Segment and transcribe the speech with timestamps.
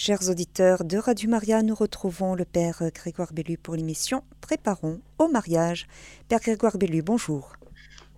[0.00, 5.26] Chers auditeurs de Radio Maria, nous retrouvons le Père Grégoire Bellu pour l'émission Préparons au
[5.26, 5.88] mariage.
[6.28, 7.54] Père Grégoire Bellu, bonjour.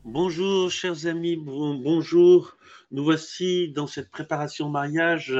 [0.04, 2.58] Bonjour, chers amis, bonjour.
[2.90, 5.34] Nous voici dans cette préparation au mariage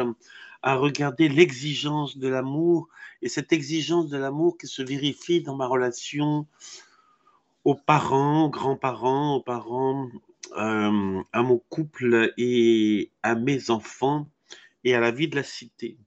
[0.63, 2.89] à regarder l'exigence de l'amour
[3.21, 6.47] et cette exigence de l'amour qui se vérifie dans ma relation
[7.65, 10.09] aux parents, aux grands-parents, aux parents,
[10.57, 14.27] euh, à mon couple et à mes enfants
[14.85, 15.99] et à la vie de la cité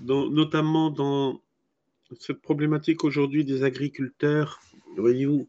[0.00, 1.40] notamment dans
[2.18, 4.60] cette problématique aujourd'hui des agriculteurs,
[4.96, 5.48] voyez-vous,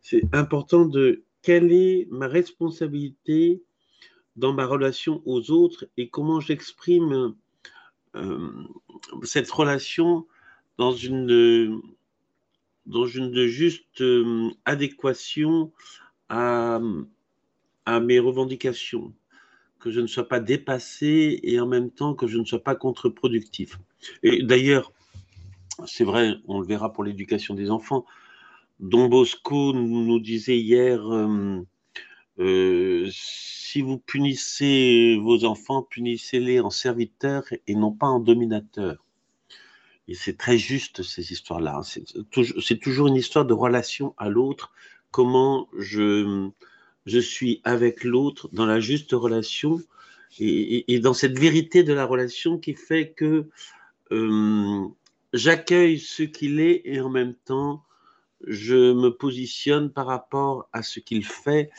[0.00, 3.62] c'est important de quelle est ma responsabilité
[4.36, 7.34] dans ma relation aux autres et comment j'exprime
[8.14, 8.50] euh,
[9.22, 10.26] cette relation
[10.78, 11.80] dans une,
[12.86, 15.72] dans une juste euh, adéquation
[16.28, 16.80] à,
[17.84, 19.12] à mes revendications
[19.80, 22.74] que je ne sois pas dépassé et en même temps que je ne sois pas
[22.74, 23.78] contre-productif.
[24.22, 24.92] Et d'ailleurs,
[25.86, 28.04] c'est vrai, on le verra pour l'éducation des enfants.
[28.80, 31.60] Don Bosco nous disait hier, euh,
[32.38, 39.04] euh, si vous punissez vos enfants, punissez-les en serviteurs et non pas en dominateurs.
[40.06, 41.82] Et c'est très juste ces histoires-là.
[41.82, 44.72] C'est toujours une histoire de relation à l'autre,
[45.10, 46.48] comment je,
[47.06, 49.80] je suis avec l'autre dans la juste relation
[50.40, 53.46] et, dans cette vérité de la relation qui fait que
[54.12, 54.86] euh,
[55.32, 57.84] j'accueille ce qu'il est et en même temps
[58.46, 61.70] je me positionne par rapport à ce qu'il fait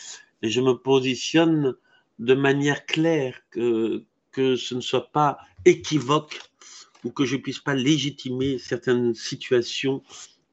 [0.42, 1.76] et je me positionne
[2.18, 6.42] de manière claire que, que ce ne soit pas équivoque
[7.06, 10.04] ou que je ne puisse pas légitimer certaines situations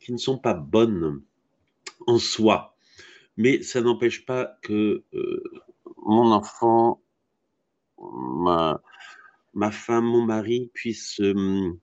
[0.01, 1.23] qui ne sont pas bonnes
[2.06, 2.75] en soi
[3.37, 5.42] mais ça n'empêche pas que euh,
[5.98, 7.03] mon enfant,
[7.98, 8.81] ma,
[9.70, 11.79] femme, mon mari puissent euh,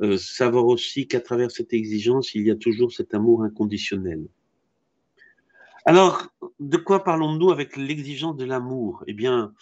[0.00, 4.26] euh, savoir aussi qu'à travers cette exigence, il y a toujours cet amour inconditionnel.
[5.84, 6.28] Alors,
[6.60, 9.04] de quoi parlons-nous avec l'exigence de l'amour?
[9.06, 9.54] Eh bien,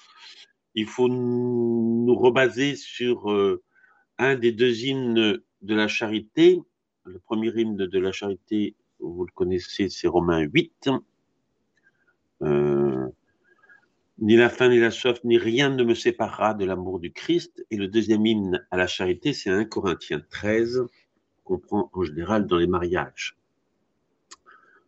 [0.74, 3.32] il faut nous rebaser sur
[4.18, 6.60] un des deux hymnes de la charité.
[7.04, 10.90] Le premier hymne de la charité, vous le connaissez, c'est Romains 8.
[12.42, 13.08] Euh,
[14.18, 17.64] ni la faim, ni la soif, ni rien ne me séparera de l'amour du Christ.
[17.70, 20.86] Et le deuxième hymne à la charité, c'est 1 Corinthiens 13,
[21.44, 23.36] qu'on prend en général dans les mariages.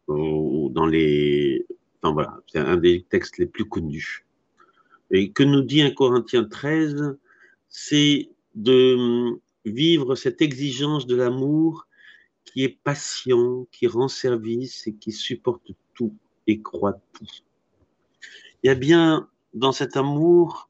[0.09, 1.67] Ou dans les.
[2.03, 4.25] Voilà, c'est un des textes les plus connus.
[5.11, 7.19] Et que nous dit 1 Corinthiens 13
[7.69, 11.87] C'est de vivre cette exigence de l'amour
[12.45, 16.15] qui est patient, qui rend service et qui supporte tout
[16.49, 17.27] et croit tout.
[18.63, 20.69] Il y a bien dans cet amour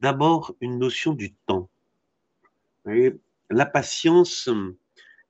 [0.00, 1.68] d'abord une notion du temps.
[3.50, 4.48] la patience,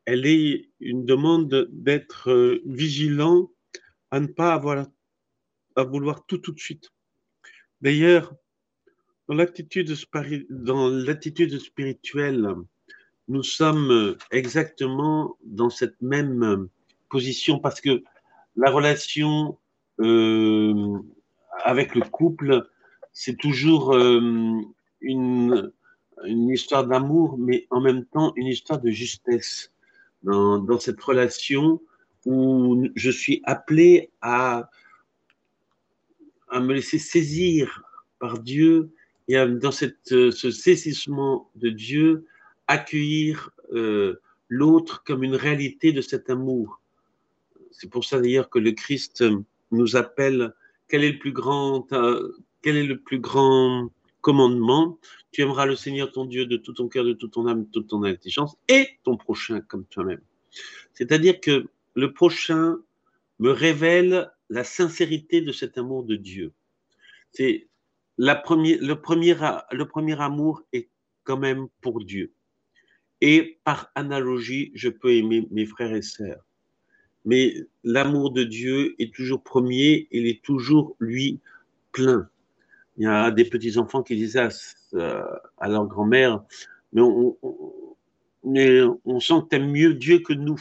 [0.04, 3.50] elle est une demande d'être vigilant
[4.10, 4.86] à ne pas avoir
[5.76, 6.92] à vouloir tout tout de suite.
[7.80, 8.34] D'ailleurs,
[9.28, 9.94] dans l'attitude
[11.58, 12.54] spirituelle,
[13.28, 16.68] nous sommes exactement dans cette même
[17.08, 18.02] position parce que
[18.56, 19.58] la relation
[20.00, 20.98] euh,
[21.64, 22.68] avec le couple,
[23.12, 24.60] c'est toujours euh,
[25.00, 25.72] une,
[26.26, 29.72] histoire d'amour, mais en même temps une histoire de justesse
[30.22, 31.80] dans, cette relation
[32.26, 34.68] où je suis appelé à,
[36.48, 37.82] à me laisser saisir
[38.18, 38.90] par Dieu
[39.28, 42.26] et dans cette, ce saisissement de Dieu,
[42.66, 46.80] accueillir euh, l'autre comme une réalité de cet amour.
[47.70, 49.24] C'est pour ça d'ailleurs que le Christ
[49.70, 50.52] nous appelle
[50.88, 53.90] quel est le plus grand, euh, quel est le plus grand
[54.20, 54.98] commandement?
[55.32, 57.70] Tu aimeras le Seigneur ton Dieu de tout ton cœur, de toute ton âme, de
[57.70, 60.20] toute ton intelligence et ton prochain comme toi-même.
[60.94, 62.78] C'est-à-dire que le prochain
[63.38, 66.52] me révèle la sincérité de cet amour de Dieu.
[67.32, 67.68] C'est
[68.16, 68.94] le, premier, le
[69.84, 70.88] premier amour est
[71.24, 72.32] quand même pour Dieu.
[73.20, 76.47] Et par analogie, je peux aimer mes frères et sœurs
[77.24, 77.54] mais
[77.84, 81.40] l'amour de Dieu est toujours premier, il est toujours, lui,
[81.92, 82.28] plein.
[82.96, 84.48] Il y a des petits-enfants qui disaient
[85.58, 86.42] à, leur grand-mère,
[86.92, 87.36] mais on,
[88.44, 90.60] mais on sent que tu aimes mieux Dieu que nous.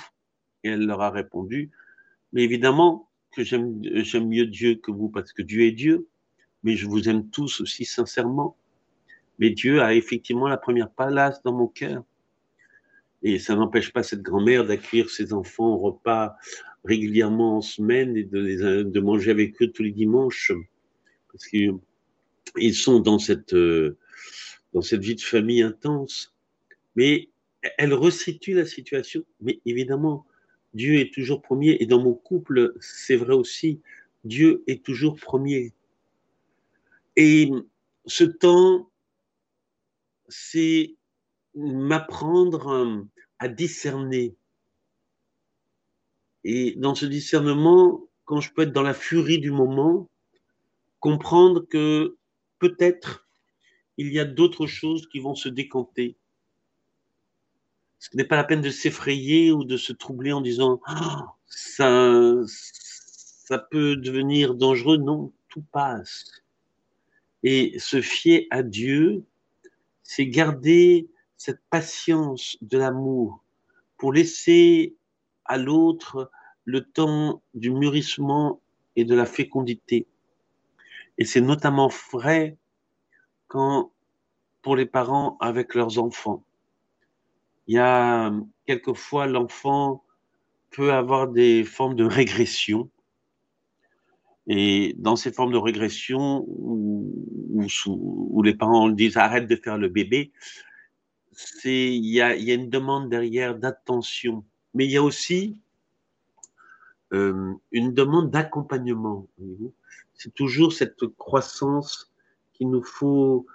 [0.64, 1.72] Et elle leur a répondu,
[2.34, 6.08] mais évidemment que j'aime mieux Dieu que vous parce que Dieu est Dieu,
[6.64, 8.58] mais je vous aime tous aussi sincèrement.
[9.40, 12.04] Mais Dieu a effectivement la première place dans mon cœur.
[13.24, 16.36] Et ça n'empêche pas cette grand-mère d'accueillir ses enfants au repas
[16.84, 20.52] régulièrement en semaine et de, de manger avec eux tous les dimanches.
[21.32, 23.98] Parce qu'ils sont dans cette, euh,
[24.74, 26.34] dans cette vie de famille intense.
[26.96, 27.30] mais
[27.78, 29.24] elle resitue la situation.
[29.42, 30.26] Mais évidemment,
[30.74, 31.78] Dieu est toujours premier.
[31.80, 33.82] Et dans mon couple, c'est vrai aussi,
[34.24, 35.74] Dieu est toujours premier.
[37.16, 37.50] Et
[38.06, 38.90] ce temps,
[40.30, 40.97] c'est
[41.58, 43.06] m'apprendre
[43.40, 44.36] à discerner.
[46.44, 50.08] Et dans ce discernement, quand je peux être dans la furie du moment,
[51.00, 52.16] comprendre que
[52.60, 53.28] peut-être
[53.98, 56.16] il y a d'autres choses qui vont se décanter.
[58.00, 62.34] Ce n'est pas la peine de s'effrayer ou de se troubler en disant ah, ça,
[62.46, 64.98] ça peut devenir dangereux.
[64.98, 66.44] Non, tout passe.
[67.42, 69.26] Et se fier à Dieu,
[70.04, 73.44] c'est garder cette patience de l'amour
[73.98, 74.96] pour laisser
[75.46, 76.30] à l'autre
[76.66, 78.60] le temps du mûrissement
[78.96, 80.08] et de la fécondité.
[81.18, 82.58] Et c'est notamment vrai
[83.48, 83.92] quand,
[84.62, 86.44] pour les parents avec leurs enfants.
[87.68, 88.34] Il y a
[88.66, 90.04] quelquefois l'enfant
[90.72, 92.90] peut avoir des formes de régression.
[94.48, 97.12] Et dans ces formes de régression où,
[97.88, 100.32] où, les parents disent arrête de faire le bébé,
[101.38, 104.44] c'est il y a, une demande derrière d'attention.
[104.74, 105.62] Mais il y a aussi
[107.14, 109.28] euh, une demande d'accompagnement.
[110.16, 112.12] C'est toujours cette croissance
[112.54, 113.46] qu'il nous faut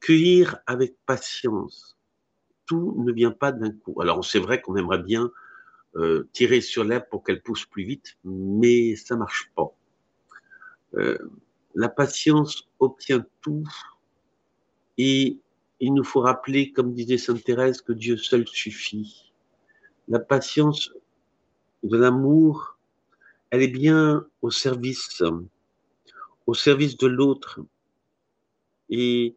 [0.00, 1.96] cueillir avec patience.
[2.66, 4.00] Tout ne vient pas d'un coup.
[4.00, 5.30] Alors c'est vrai qu'on aimerait bien
[5.94, 9.72] euh, tirer sur l'herbe pour qu'elle pousse plus vite, mais ça marche pas.
[10.94, 11.16] Euh,
[11.76, 13.68] la patience obtient tout
[14.98, 15.38] et
[15.80, 19.32] il nous faut rappeler, comme disait Sainte Thérèse, que Dieu seul suffit.
[20.08, 20.92] La patience
[21.82, 22.78] de l'amour,
[23.50, 25.22] elle est bien au service,
[26.46, 27.60] au service de l'autre
[28.90, 29.34] et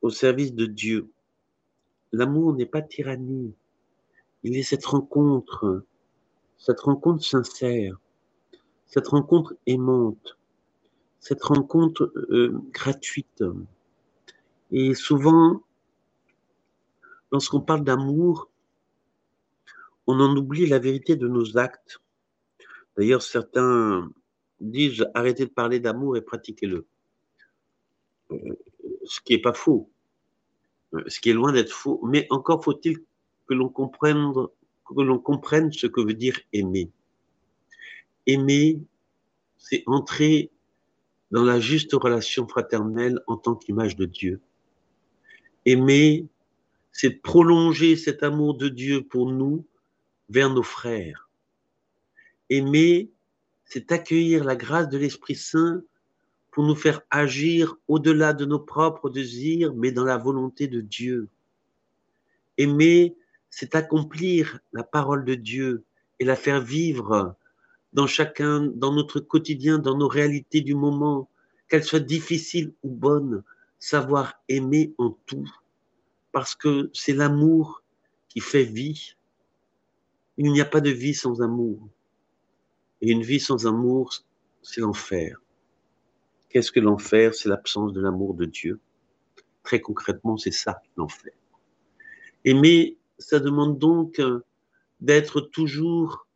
[0.00, 1.10] au service de Dieu.
[2.12, 3.54] L'amour n'est pas tyrannie,
[4.42, 5.84] il est cette rencontre,
[6.56, 7.98] cette rencontre sincère,
[8.86, 10.38] cette rencontre aimante,
[11.20, 13.44] cette rencontre euh, gratuite.
[14.70, 15.62] Et souvent,
[17.32, 18.50] lorsqu'on parle d'amour,
[20.06, 22.00] on en oublie la vérité de nos actes.
[22.96, 24.10] D'ailleurs, certains
[24.60, 26.86] disent arrêtez de parler d'amour et pratiquez-le.
[28.30, 28.36] Euh,
[29.04, 29.90] ce qui n'est pas faux,
[30.94, 32.98] euh, ce qui est loin d'être faux, mais encore faut-il
[33.46, 34.32] que l'on comprenne,
[34.84, 36.90] que l'on comprenne ce que veut dire aimer.
[38.26, 38.82] Aimer,
[39.56, 40.50] c'est entrer
[41.30, 44.40] dans la juste relation fraternelle en tant qu'image de Dieu.
[45.68, 46.26] Aimer,
[46.92, 49.66] c'est prolonger cet amour de Dieu pour nous
[50.30, 51.28] vers nos frères.
[52.48, 53.10] Aimer,
[53.66, 55.82] c'est accueillir la grâce de l'Esprit Saint
[56.52, 61.28] pour nous faire agir au-delà de nos propres désirs, mais dans la volonté de Dieu.
[62.56, 63.14] Aimer,
[63.50, 65.84] c'est accomplir la parole de Dieu
[66.18, 67.36] et la faire vivre
[67.92, 71.28] dans chacun, dans notre quotidien, dans nos réalités du moment,
[71.68, 73.44] qu'elles soient difficiles ou bonnes,
[73.78, 75.48] savoir aimer en tout,
[76.32, 77.82] parce que c'est l'amour
[78.28, 79.14] qui fait vie.
[80.36, 81.88] Il n'y a pas de vie sans amour.
[83.00, 84.14] Et une vie sans amour,
[84.62, 85.40] c'est l'enfer.
[86.48, 87.34] Qu'est-ce que l'enfer?
[87.34, 88.80] C'est l'absence de l'amour de Dieu.
[89.62, 91.32] Très concrètement, c'est ça l'enfer.
[92.44, 94.20] Aimer, ça demande donc
[95.00, 96.26] d'être toujours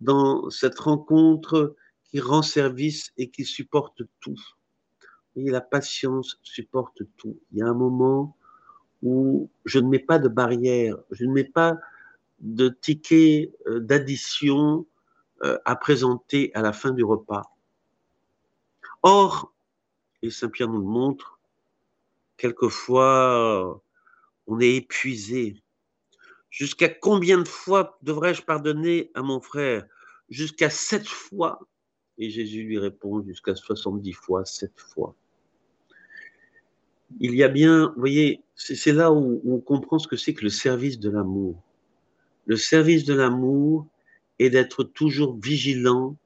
[0.00, 4.40] dans cette rencontre qui rend service et qui supporte tout.
[5.36, 7.38] La patience supporte tout.
[7.52, 8.34] Il y a un moment
[9.02, 11.78] où je ne mets pas de barrière, je ne mets pas
[12.40, 14.86] de ticket euh, d'addition
[15.42, 17.54] euh, à présenter à la fin du repas.
[19.02, 19.52] Or,
[20.22, 21.38] et Saint Pierre nous le montre,
[22.38, 23.82] quelquefois
[24.46, 25.62] on est épuisé.
[26.48, 29.84] Jusqu'à combien de fois devrais-je pardonner à mon frère?
[30.30, 31.60] Jusqu'à sept fois.
[32.16, 35.14] Et Jésus lui répond jusqu'à 70 fois, sept fois
[37.20, 40.44] il y a bien, vous voyez, c'est là où, on comprend ce que c'est que
[40.44, 41.62] le service de l'amour.
[42.46, 43.86] Le service de l'amour
[44.38, 46.16] est d'être toujours vigilant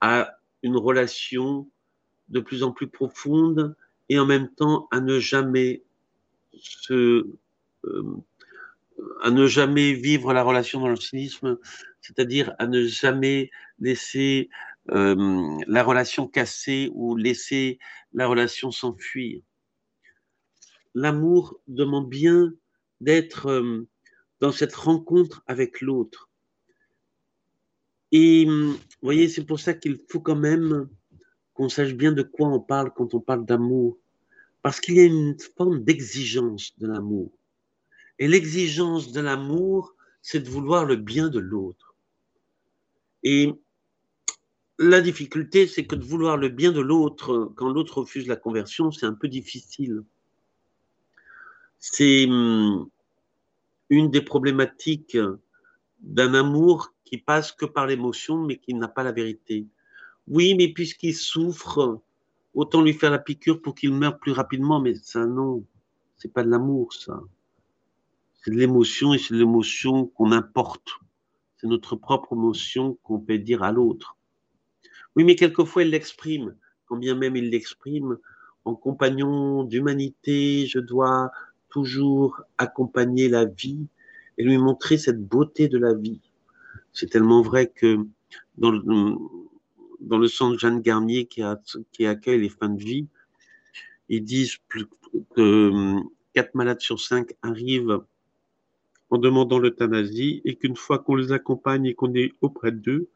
[0.00, 1.68] à une relation
[2.28, 3.76] de plus en plus profonde
[4.08, 5.82] et en même temps à ne jamais
[6.58, 7.26] se,
[7.84, 8.16] euh,
[9.22, 11.58] à ne jamais vivre la relation dans le cynisme,
[12.00, 14.48] c'est-à-dire à ne jamais laisser
[14.90, 17.78] euh, la relation casser ou laisser
[18.12, 19.40] la relation s'enfuir
[20.96, 22.54] l'amour demande bien
[23.02, 23.86] d'être euh,
[24.40, 26.30] dans cette rencontre avec l'autre.
[28.12, 30.88] Et vous voyez, c'est pour ça qu'il faut quand même
[31.52, 33.98] qu'on sache bien de quoi on parle quand on parle d'amour.
[34.62, 37.30] Parce qu'il y a une forme d'exigence de l'amour.
[38.18, 41.94] Et l'exigence de l'amour, c'est de vouloir le bien de l'autre.
[43.22, 43.52] Et
[44.78, 48.90] la difficulté, c'est que de vouloir le bien de l'autre quand l'autre refuse la conversion,
[48.90, 50.02] c'est un peu difficile.
[51.78, 52.88] C'est hum,
[53.90, 55.16] une des problématiques
[56.00, 59.66] d'un amour qui passe que par l'émotion, mais qui n'a pas la vérité.
[60.28, 62.00] Oui, mais puisqu'il souffre,
[62.54, 65.64] autant lui faire la piqûre pour qu'il meure plus rapidement, mais ça, non,
[66.16, 67.20] c'est pas de l'amour, ça.
[68.42, 70.88] C'est de l'émotion et c'est l'émotion qu'on importe.
[71.56, 74.16] C'est notre propre émotion qu'on peut dire à l'autre.
[75.14, 76.56] Oui, mais quelquefois, il l'exprime,
[76.86, 78.18] quand bien même il l'exprime,
[78.64, 81.30] en compagnon d'humanité, je dois
[81.76, 83.86] toujours accompagner la vie
[84.38, 86.22] et lui montrer cette beauté de la vie.
[86.94, 87.98] C'est tellement vrai que
[88.56, 91.42] dans le, centre Jeanne Garnier qui,
[92.06, 93.08] accueille les fins de vie,
[94.08, 94.56] ils disent
[95.34, 96.00] que
[96.32, 98.00] 4 malades sur 5 arrivent
[99.10, 103.10] en demandant l'euthanasie et qu'une fois qu'on les accompagne et qu'on est auprès d'eux,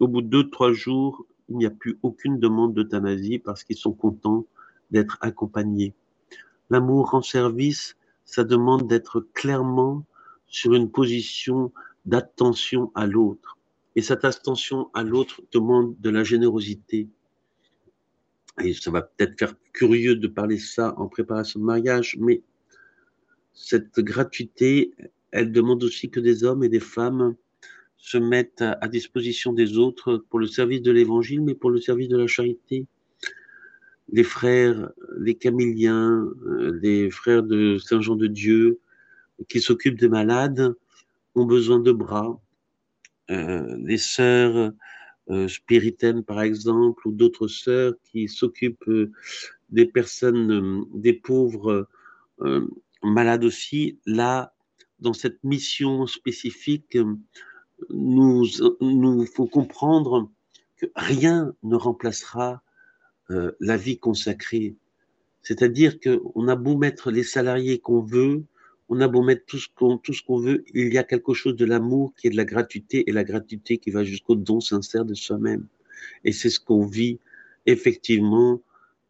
[0.00, 3.94] au bout de 2-3 jours, il n'y a plus aucune demande d'euthanasie parce qu'ils sont
[3.94, 4.44] contents
[4.90, 5.94] d'être accompagnés.
[6.72, 10.06] L'amour en service, ça demande d'être clairement
[10.46, 11.70] sur une position
[12.06, 13.58] d'attention à l'autre.
[13.94, 17.10] Et cette attention à l'autre demande de la générosité.
[18.64, 22.40] Et ça va peut-être faire curieux de parler ça en préparation de mariage, mais
[23.52, 24.94] cette gratuité,
[25.30, 27.36] elle demande aussi que des hommes et des femmes
[27.98, 32.08] se mettent à disposition des autres pour le service de l'évangile, mais pour le service
[32.08, 32.86] de la charité.
[34.12, 38.80] Les frères, les Camilliens, euh, les frères de Saint-Jean de Dieu,
[39.48, 40.74] qui s'occupent des malades,
[41.34, 42.40] ont besoin de bras.
[43.30, 44.72] Euh, les sœurs
[45.30, 49.12] euh, spiritaines, par exemple, ou d'autres sœurs qui s'occupent euh,
[49.70, 51.88] des personnes, des pauvres
[53.02, 54.52] malades aussi, là,
[54.98, 56.98] dans cette mission spécifique,
[57.88, 58.44] nous,
[58.80, 60.28] nous faut comprendre
[60.76, 62.62] que rien ne remplacera
[63.28, 64.74] la vie consacrée.
[65.42, 68.44] C'est-à-dire qu'on a beau mettre les salariés qu'on veut,
[68.88, 69.68] on a beau mettre tout ce
[70.22, 73.12] qu'on veut, il y a quelque chose de l'amour qui est de la gratuité et
[73.12, 75.66] la gratuité qui va jusqu'au don sincère de soi-même.
[76.24, 77.18] Et c'est ce qu'on vit
[77.66, 78.60] effectivement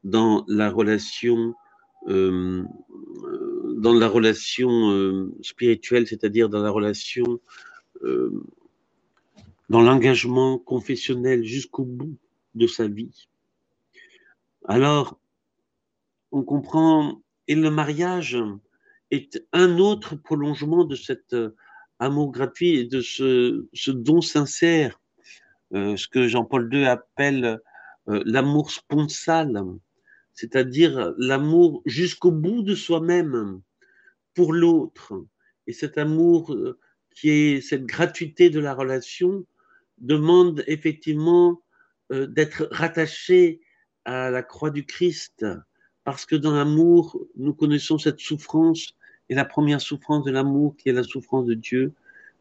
[0.05, 1.55] dans la relation
[2.09, 2.65] euh,
[3.77, 7.41] dans la relation euh, spirituelle, c'est-à-dire dans la relation
[8.03, 8.31] euh,
[9.69, 12.17] dans l'engagement confessionnel jusqu'au bout
[12.55, 13.29] de sa vie.
[14.65, 15.19] Alors,
[16.31, 18.39] on comprend, et le mariage,
[19.11, 21.55] est un autre prolongement de cet euh,
[21.99, 25.01] amour gratuit et de ce, don sincère,
[25.75, 27.61] euh, ce que Jean-Paul II appelle
[28.09, 29.63] euh, l'amour sponsal,
[30.33, 33.61] c'est-à-dire l'amour jusqu'au bout de soi-même
[34.35, 35.13] pour l'autre.
[35.67, 36.57] Et cet amour
[37.15, 39.45] qui est cette gratuité de la relation
[39.99, 41.63] demande effectivement
[42.11, 43.61] d'être rattaché
[44.05, 45.47] à la croix du Christ,
[46.05, 48.95] parce que dans l'amour, nous connaissons cette souffrance
[49.29, 51.93] et la première souffrance de l'amour, qui est la souffrance de Dieu,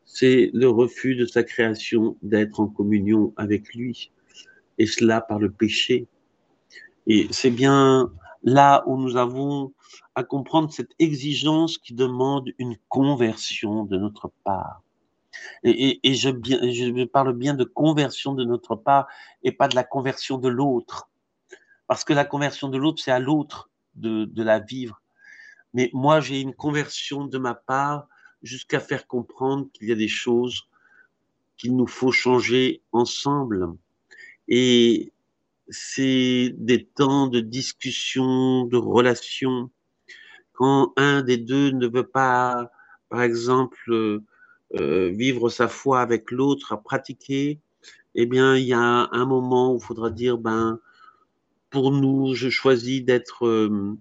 [0.03, 4.11] c'est le refus de sa création d'être en communion avec lui.
[4.77, 6.07] Et cela par le péché.
[7.07, 8.11] Et c'est bien
[8.43, 9.73] là où nous avons
[10.15, 14.81] à comprendre cette exigence qui demande une conversion de notre part.
[15.63, 19.07] Et, je, parle bien de conversion de notre part
[19.43, 21.09] et pas de la conversion de l'autre.
[21.91, 25.01] Parce que la conversion de l'autre, c'est à l'autre de, la vivre.
[25.73, 28.07] Mais moi, j'ai une conversion de ma part
[28.41, 30.69] jusqu'à faire comprendre qu'il y a des choses
[31.57, 33.67] qu'il nous faut changer ensemble.
[34.47, 35.11] Et
[35.67, 39.69] c'est des temps de discussion, de relation.
[40.53, 42.71] Quand un des deux ne veut pas,
[43.09, 44.21] par exemple,
[44.75, 47.59] euh, vivre sa foi avec l'autre, à pratiquer,
[48.15, 48.79] eh bien, il y a
[49.11, 50.79] un moment où il faudra dire, ben,
[51.71, 53.97] pour nous, je choisis d'être euh,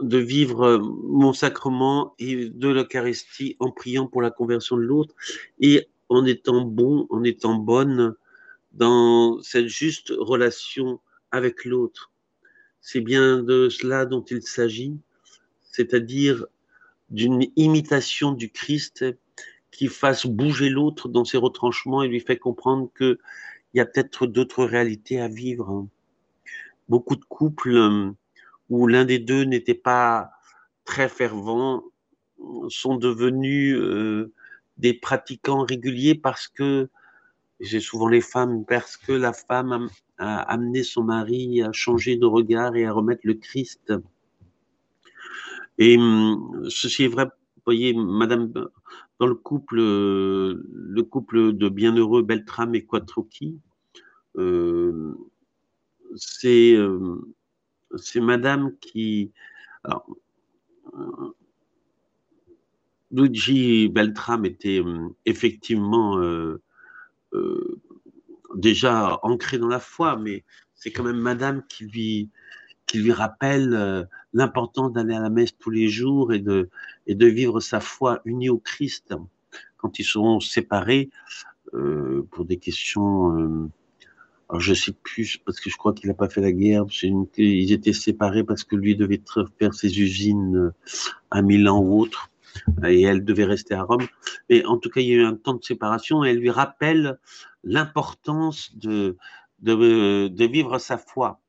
[0.00, 5.14] de vivre euh, mon sacrement et de l'Eucharistie en priant pour la conversion de l'autre
[5.60, 8.14] et en étant bon, en étant bonne
[8.72, 12.10] dans cette juste relation avec l'autre.
[12.80, 14.96] C'est bien de cela dont il s'agit,
[15.62, 16.46] c'est-à-dire
[17.10, 19.04] d'une imitation du Christ
[19.70, 22.90] qui fasse bouger l'autre dans ses retranchements et lui fait comprendre
[23.72, 25.88] qu'il y a peut-être d'autres réalités à vivre.
[26.88, 28.10] Beaucoup de couples euh,
[28.68, 30.30] où l'un des deux n'était pas
[30.84, 31.82] très fervent,
[32.68, 34.32] sont devenus euh,
[34.76, 36.88] des pratiquants réguliers parce que,
[37.60, 39.88] j'ai souvent les femmes, parce que la femme
[40.18, 43.92] a, amené son mari à changer de regard et à remettre le Christ.
[45.78, 48.52] Et hum, ceci est vrai, vous voyez, madame,
[49.22, 53.56] dans le couple, le couple de bienheureux Beltram et Quattrochi,
[54.36, 55.14] euh,
[56.16, 57.20] c'est euh,
[57.94, 59.30] c'est madame qui.
[59.84, 60.04] Alors,
[60.94, 61.30] euh,
[63.12, 64.82] Luigi Beltram était
[65.24, 66.20] effectivement
[68.56, 72.30] déjà ancré dans la foi, mais c'est quand même madame qui lui,
[72.92, 76.68] qui lui rappelle euh, l'importance d'aller à la messe tous les jours et de,
[77.06, 79.14] et de vivre sa foi unie au Christ
[79.78, 81.08] quand ils seront séparés
[81.72, 83.38] euh, pour des questions.
[83.38, 83.70] Euh,
[84.50, 86.84] alors je sais plus parce que je crois qu'il n'a pas fait la guerre.
[87.38, 89.22] Ils étaient séparés parce que lui devait
[89.58, 90.74] faire ses usines
[91.30, 92.28] à Milan ou autre
[92.86, 94.06] et elle devait rester à Rome.
[94.50, 96.50] Et en tout cas, il y a eu un temps de séparation et elle lui
[96.50, 97.18] rappelle
[97.64, 99.16] l'importance de,
[99.60, 101.41] de, de vivre sa foi.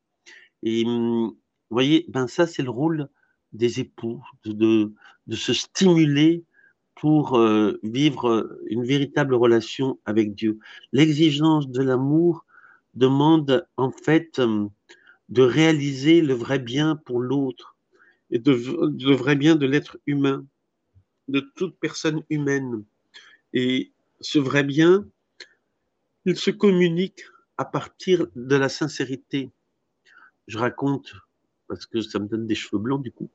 [0.63, 3.09] Et hum, vous voyez, ben ça, c'est le rôle
[3.51, 4.93] des époux, de,
[5.27, 6.43] de, se stimuler
[6.95, 10.57] pour euh, vivre une véritable relation avec Dieu.
[10.91, 12.45] L'exigence de l'amour
[12.95, 14.69] demande en fait hum,
[15.29, 17.75] de réaliser le vrai bien pour l'autre
[18.31, 20.45] et le vrai bien de l'être humain,
[21.27, 22.83] de toute personne humaine.
[23.53, 23.91] Et
[24.21, 25.05] ce vrai bien,
[26.25, 27.21] il se communique
[27.57, 29.51] à partir de la sincérité
[30.47, 31.13] je raconte,
[31.67, 33.29] parce que ça me donne des cheveux blancs du coup,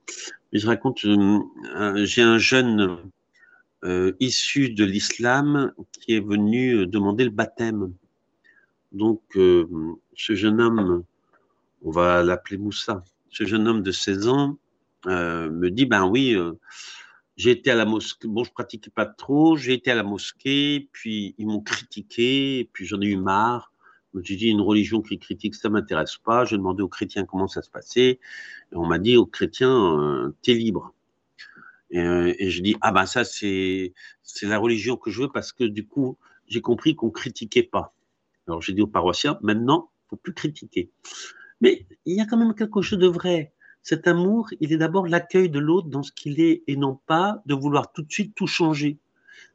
[0.53, 3.11] mais je raconte, euh, j'ai un jeune
[3.85, 7.93] euh, issu de l'islam qui est venu demander le baptême.
[8.93, 9.67] Donc, euh,
[10.17, 11.05] ce jeune homme,
[11.83, 14.59] on va l'appeler Moussa, ce jeune homme de 16 ans
[15.07, 16.37] me dit, ben oui,
[17.37, 20.88] j'ai été à la mosquée, bon, je pratiquais pas trop, j'ai été à la mosquée,
[20.93, 23.73] puis ils m'ont critiqué, puis j'en ai eu marre.
[24.23, 26.45] J'ai dit une religion qui critique, ça m'intéresse pas.
[26.45, 28.21] J'ai demandé aux chrétiens comment ça se passait.
[28.73, 30.95] Et on m'a dit aux chrétiens, euh, t'es libre.
[31.91, 33.95] Et, euh, et, je dis, ah ben ça, c'est,
[34.43, 37.95] la religion que je veux parce que du coup, j'ai compris qu'on critiquait pas.
[38.47, 40.90] Alors j'ai dit aux paroissiens, maintenant, faut plus critiquer.
[41.61, 43.53] Mais il y a quand même quelque chose de vrai.
[43.83, 47.42] Cet amour, il est d'abord l'accueil de l'autre dans ce qu'il est et non pas
[47.47, 48.99] de vouloir tout de suite tout changer.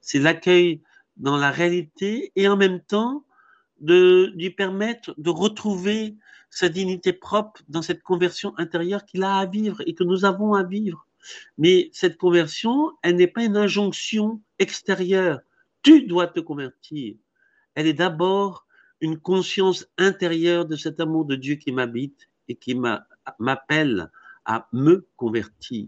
[0.02, 0.82] C'est l'accueil
[1.18, 3.26] dans la réalité et en même temps,
[3.84, 6.16] de lui permettre de retrouver
[6.50, 10.54] sa dignité propre dans cette conversion intérieure qu'il a à vivre et que nous avons
[10.54, 11.06] à vivre.
[11.58, 15.42] Mais cette conversion, elle n'est pas une injonction extérieure.
[15.82, 17.16] Tu dois te convertir.
[17.76, 18.66] Elle est d'abord
[19.02, 22.80] une conscience intérieure de cet amour de Dieu qui m'habite et qui
[23.40, 24.10] m'appelle
[24.46, 25.88] à me convertir.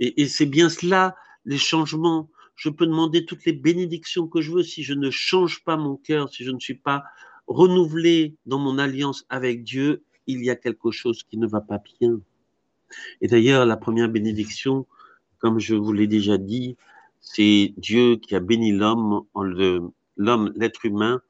[0.00, 1.14] Et, et c'est bien cela,
[1.44, 5.62] les changements je peux demander toutes les bénédictions que je veux si je ne change
[5.62, 7.04] pas mon cœur, si je ne suis pas
[7.46, 11.80] renouvelé dans mon alliance avec Dieu, il y a quelque chose qui ne va pas
[12.00, 12.18] bien.
[13.20, 14.86] Et d'ailleurs, la première bénédiction,
[15.38, 16.76] comme je vous l'ai déjà dit,
[17.20, 19.24] c'est Dieu qui a béni l'homme,
[20.16, 21.20] l'homme, l'être humain,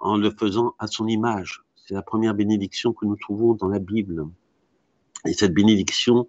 [0.00, 1.62] en le faisant à son image.
[1.74, 4.26] C'est la première bénédiction que nous trouvons dans la Bible.
[5.26, 6.26] Et cette bénédiction,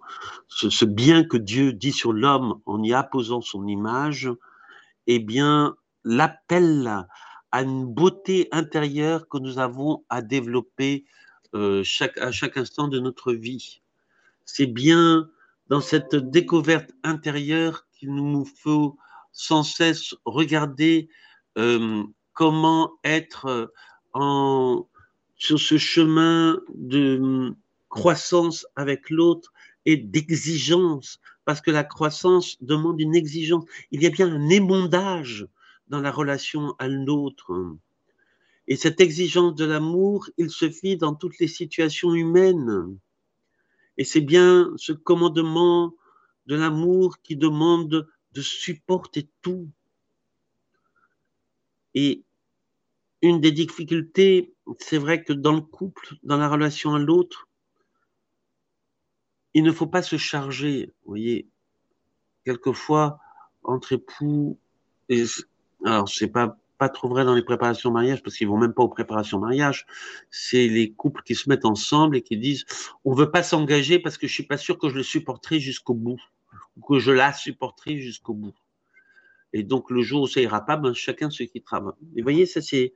[0.48, 4.30] ce, bien que Dieu dit sur l'homme en y apposant son image,
[5.06, 7.06] eh bien, l'appelle
[7.52, 11.04] à une beauté intérieure que nous avons à développer
[11.54, 11.82] euh,
[12.20, 13.82] à chaque instant de notre vie.
[14.44, 15.28] C'est bien
[15.68, 18.98] dans cette découverte intérieure qu'il nous faut
[19.32, 21.08] sans cesse regarder
[21.56, 23.72] euh, comment être
[24.12, 24.86] en,
[25.36, 27.54] sur ce chemin de
[27.92, 29.52] croissance avec l'autre
[29.84, 33.64] et d'exigence, parce que la croissance demande une exigence.
[33.90, 35.46] Il y a bien un émondage
[35.88, 37.76] dans la relation à l'autre.
[38.66, 42.98] Et cette exigence de l'amour, il se fit dans toutes les situations humaines.
[43.98, 45.94] Et c'est bien ce commandement
[46.46, 49.68] de l'amour qui demande de supporter tout.
[51.94, 52.24] Et
[53.20, 57.48] une des difficultés, c'est vrai que dans le couple, dans la relation à l'autre,
[59.54, 61.48] il ne faut pas se charger, vous voyez,
[62.44, 63.18] quelquefois,
[63.62, 64.58] entre époux,
[65.84, 68.82] alors c'est pas, pas trop vrai dans les préparations mariage, parce qu'ils vont même pas
[68.82, 69.86] aux préparations mariage,
[70.30, 72.64] c'est les couples qui se mettent ensemble et qui disent,
[73.04, 75.94] on veut pas s'engager parce que je suis pas sûr que je le supporterai jusqu'au
[75.94, 76.20] bout,
[76.76, 78.54] ou que je la supporterai jusqu'au bout.
[79.52, 81.94] Et donc, le jour où ça ira pas, ben, chacun se quittera.
[82.16, 82.94] Et vous voyez, ça, c'est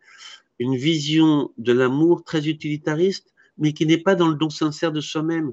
[0.58, 5.00] une vision de l'amour très utilitariste mais qui n'est pas dans le don sincère de
[5.00, 5.52] soi-même.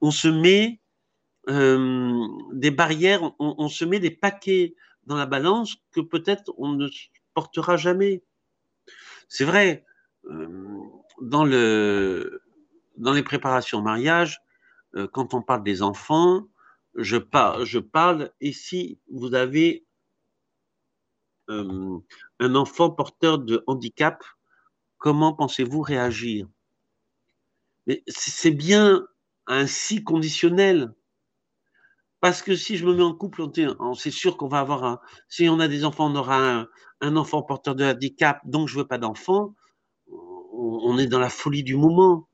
[0.00, 0.80] On se met
[1.48, 4.74] euh, des barrières, on, se met des paquets
[5.06, 6.88] dans la balance que peut-être on ne
[7.34, 8.22] portera jamais.
[9.28, 9.84] C'est vrai,
[10.30, 10.80] euh,
[11.20, 12.42] dans, le,
[12.96, 14.40] dans les préparations au mariage,
[14.96, 16.48] euh, quand on parle des enfants,
[16.94, 19.84] je, parle, je parle, et si vous avez
[21.48, 24.24] un enfant porteur de handicap,
[24.96, 26.48] comment pensez-vous réagir?
[28.06, 29.06] C'est bien
[29.46, 30.94] un si conditionnel.
[32.20, 33.44] Parce que si je me mets en couple,
[33.96, 35.00] c'est sûr qu'on va avoir un.
[35.28, 36.66] Si on a des enfants, on aura
[37.00, 39.54] un, enfant porteur de handicap, donc je veux pas d'enfant.
[40.56, 42.28] On, est dans la folie du moment.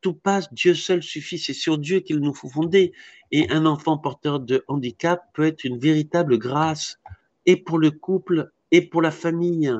[0.00, 1.38] Tout passe, Dieu seul suffit.
[1.38, 2.94] C'est sur Dieu qu'il nous faut fonder.
[3.30, 6.98] Et un enfant porteur de handicap peut être une véritable grâce,
[7.44, 9.70] et pour le couple, et pour la famille,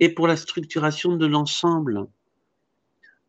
[0.00, 2.08] et pour la structuration de l'ensemble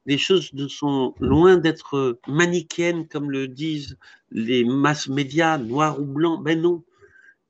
[0.05, 3.97] les choses ne sont loin d'être manichéennes comme le disent
[4.31, 6.41] les masses médias, noir ou blanc.
[6.41, 6.83] Ben non,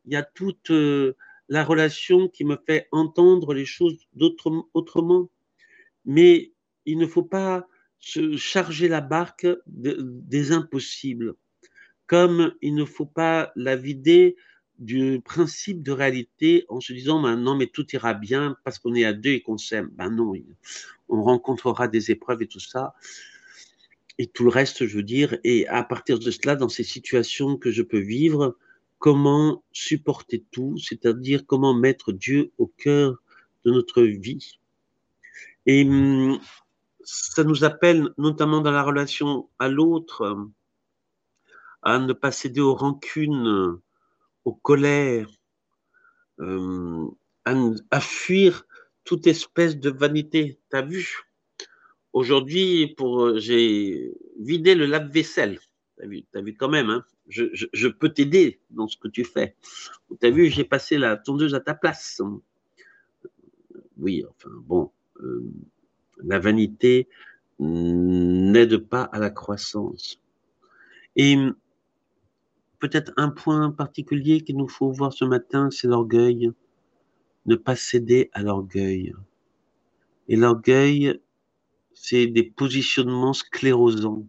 [0.05, 1.15] il y a toute euh,
[1.49, 4.07] la relation qui me fait entendre les choses
[4.73, 5.29] autrement.
[6.05, 6.51] Mais
[6.85, 7.67] il ne faut pas
[7.99, 11.35] se charger la barque des impossibles,
[12.07, 14.35] comme il ne faut pas la vider
[14.79, 18.95] du principe de réalité en se disant ben non mais tout ira bien parce qu'on
[18.95, 19.89] est à deux et qu'on s'aime.
[19.93, 20.33] Ben non,
[21.11, 22.95] on rencontrera des épreuves et tout ça.
[24.17, 27.57] Et tout le reste, je veux dire, et à partir de cela, dans ces situations
[27.57, 28.57] que je peux vivre,
[28.99, 33.21] comment supporter tout, c'est-à-dire comment mettre Dieu au cœur
[33.65, 34.59] de notre vie.
[35.65, 36.39] Et hum,
[37.03, 40.37] ça nous appelle, notamment dans la relation à l'autre,
[41.83, 43.79] à ne pas céder aux rancunes,
[44.45, 45.29] aux colères,
[46.39, 47.07] euh,
[47.45, 48.65] à, fuir
[49.03, 50.59] toute espèce de vanité.
[50.69, 51.19] T'as vu?
[52.13, 55.59] Aujourd'hui, pour euh, j'ai vidé le lave-vaisselle.
[55.97, 56.89] T'as vu, as vu quand même.
[56.89, 59.55] Hein je, peux t'aider dans ce que tu fais.
[60.19, 62.21] T'as vu, j'ai passé la tondeuse à ta place.
[63.97, 65.43] Oui, enfin bon, euh,
[66.23, 67.07] la vanité
[67.59, 70.19] n'aide pas à la croissance.
[71.15, 71.37] Et
[72.79, 76.51] peut-être un point particulier qu'il nous faut voir ce matin, c'est l'orgueil.
[77.45, 79.13] Ne pas céder à l'orgueil.
[80.27, 81.19] Et l'orgueil,
[81.93, 84.27] c'est des positionnements sclérosants.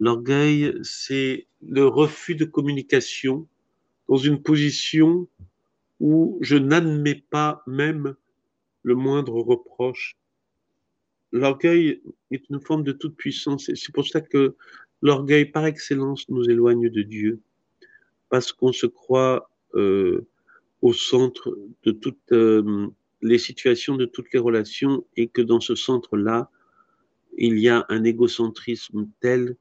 [0.00, 3.46] L'orgueil, c'est le refus de communication
[4.08, 5.26] dans une position
[6.00, 8.14] où je n'admets pas même
[8.82, 10.16] le moindre reproche.
[11.32, 14.56] L'orgueil est une forme de toute puissance et c'est pour ça que
[15.02, 17.40] L'orgueil par excellence nous éloigne de Dieu
[18.28, 20.26] parce qu'on se croit euh,
[20.86, 22.86] au centre de toutes euh,
[23.20, 26.48] les situations, de toutes les relations et que dans ce centre-là,
[27.36, 29.56] il y a un égocentrisme tel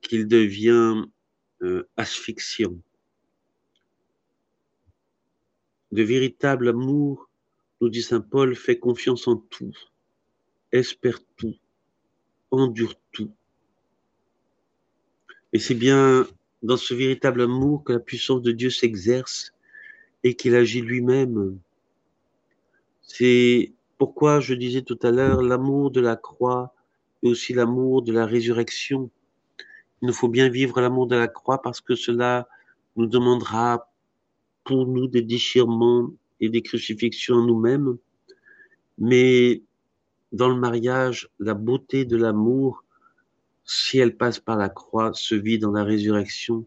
[0.00, 1.04] qu'il devient
[1.60, 2.74] euh, asphyxiant.
[5.92, 7.28] De véritable amour,
[7.82, 9.76] nous dit Saint Paul, fait confiance en tout,
[10.72, 11.56] espère tout,
[12.50, 13.30] endure tout.
[15.52, 16.26] Et c'est bien
[16.62, 19.54] dans ce véritable amour que la puissance de Dieu s'exerce
[20.24, 21.58] et qu'il agit lui-même.
[23.02, 26.74] C'est pourquoi je disais tout à l'heure l'amour de la croix
[27.22, 29.10] et aussi l'amour de la résurrection.
[30.02, 32.48] Il nous faut bien vivre l'amour de la croix parce que cela
[32.96, 33.92] nous demandera
[34.64, 36.10] pour nous des déchirements
[36.40, 37.98] et des crucifixions en nous-mêmes.
[38.98, 39.62] Mais
[40.32, 42.84] dans le mariage, la beauté de l'amour
[43.64, 46.66] si elle passe par la croix, se vit dans la résurrection,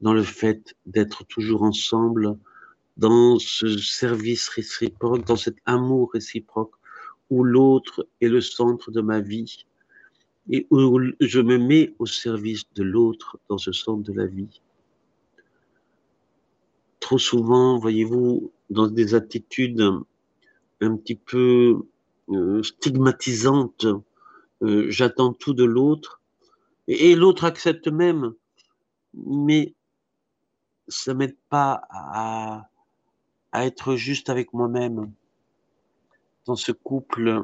[0.00, 2.38] dans le fait d'être toujours ensemble,
[2.96, 6.74] dans ce service réciproque, dans cet amour réciproque,
[7.30, 9.66] où l'autre est le centre de ma vie
[10.48, 14.60] et où je me mets au service de l'autre dans ce centre de la vie.
[17.00, 19.82] Trop souvent, voyez-vous, dans des attitudes
[20.80, 21.82] un petit peu
[22.30, 23.86] euh, stigmatisantes,
[24.62, 26.20] euh, j'attends tout de l'autre,
[26.88, 28.32] et, l'autre accepte même,
[29.14, 29.74] mais
[30.88, 32.68] ça m'aide pas à,
[33.56, 35.10] à être juste avec moi-même.
[36.44, 37.42] Dans ce couple,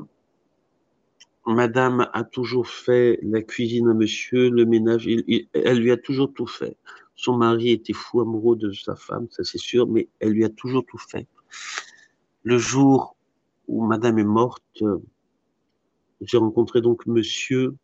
[1.46, 6.46] Madame a toujours fait la cuisine à monsieur, le ménage, elle lui a toujours tout
[6.46, 6.76] fait.
[7.16, 10.50] Son mari était fou amoureux de sa femme, ça c'est sûr, mais elle lui a
[10.50, 11.26] toujours tout fait.
[12.42, 13.16] Le jour
[13.66, 14.82] où Madame est morte,
[16.20, 17.74] j'ai rencontré donc monsieur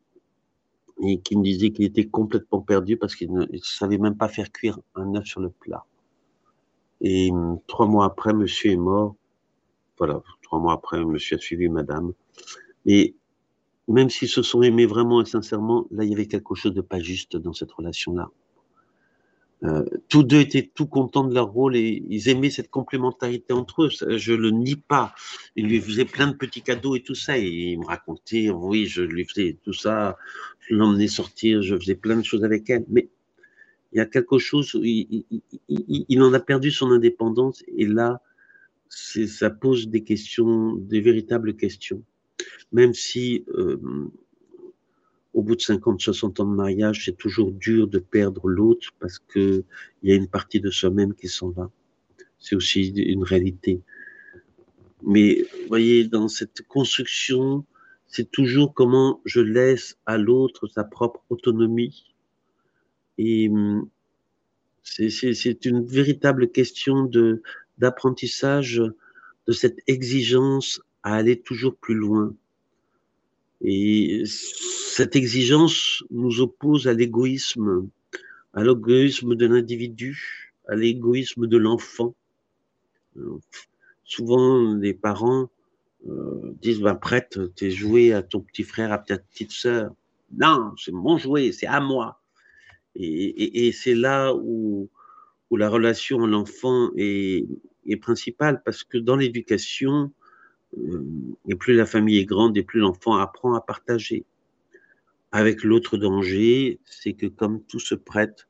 [1.00, 4.52] et qui me disait qu'il était complètement perdu parce qu'il ne savait même pas faire
[4.52, 5.86] cuire un œuf sur le plat.
[7.00, 9.14] Et hum, trois mois après, monsieur est mort.
[9.98, 12.12] Voilà, trois mois après, monsieur a suivi madame.
[12.86, 13.14] Et
[13.88, 16.80] même s'ils se sont aimés vraiment et sincèrement, là, il y avait quelque chose de
[16.80, 18.30] pas juste dans cette relation-là.
[19.64, 23.84] Euh, tous deux étaient tout contents de leur rôle et ils aimaient cette complémentarité entre
[23.84, 23.90] eux.
[24.16, 25.14] Je le nie pas.
[25.56, 27.38] Ils lui faisaient plein de petits cadeaux et tout ça.
[27.38, 30.16] Et il me racontait, oui, je lui faisais tout ça.
[30.60, 31.62] Je l'emmenais sortir.
[31.62, 32.84] Je faisais plein de choses avec elle.
[32.88, 33.08] Mais
[33.92, 35.24] il y a quelque chose, il,
[35.68, 38.20] il, en a perdu son indépendance et là,
[38.88, 42.02] ça pose des questions, des véritables questions.
[42.72, 43.78] Même si euh,
[45.32, 49.18] au bout de 50, 60 ans de mariage, c'est toujours dur de perdre l'autre parce
[49.18, 49.64] qu'il
[50.02, 51.70] y a une partie de soi-même qui s'en va.
[52.38, 53.80] C'est aussi une réalité.
[55.02, 57.64] Mais vous voyez, dans cette construction,
[58.06, 62.14] c'est toujours comment je laisse à l'autre sa propre autonomie.
[63.18, 63.88] Et hum,
[64.82, 67.42] c'est une véritable question de
[67.78, 68.82] d'apprentissage
[69.46, 72.34] de cette exigence à aller toujours plus loin.
[73.60, 77.88] Et cette exigence nous oppose à l'égoïsme,
[78.54, 82.14] à l'égoïsme de l'individu, à l'égoïsme de l'enfant.
[84.04, 85.50] Souvent, les parents
[86.08, 89.92] euh, disent ben, prête tes jouets à ton petit frère, à ta petite sœur.
[90.32, 92.17] Non, c'est mon jouet, c'est à moi.
[92.94, 94.88] Et, c'est là où,
[95.50, 97.46] la relation à l'enfant est,
[98.00, 100.12] principale, parce que dans l'éducation,
[100.76, 101.02] euh,
[101.48, 104.24] et plus la famille est grande, et plus l'enfant apprend à partager.
[105.32, 108.48] Avec l'autre danger, c'est que comme tout se prête,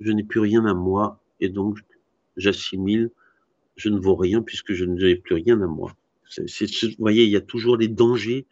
[0.00, 1.78] je n'ai plus rien à moi, et donc
[2.36, 3.10] j'assimile,
[3.76, 5.94] je ne vaux rien puisque je n'ai plus rien à moi.
[6.38, 8.46] vous voyez, il y a toujours les dangers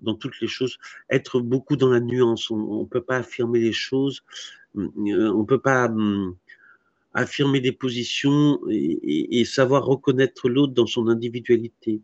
[0.00, 0.78] dans toutes les choses.
[1.10, 4.22] Être beaucoup dans la nuance, on ne peut pas affirmer les choses
[4.74, 6.36] on peut pas hum,
[7.14, 12.00] affirmer des positions et, savoir reconnaître l'autre dans son individualité.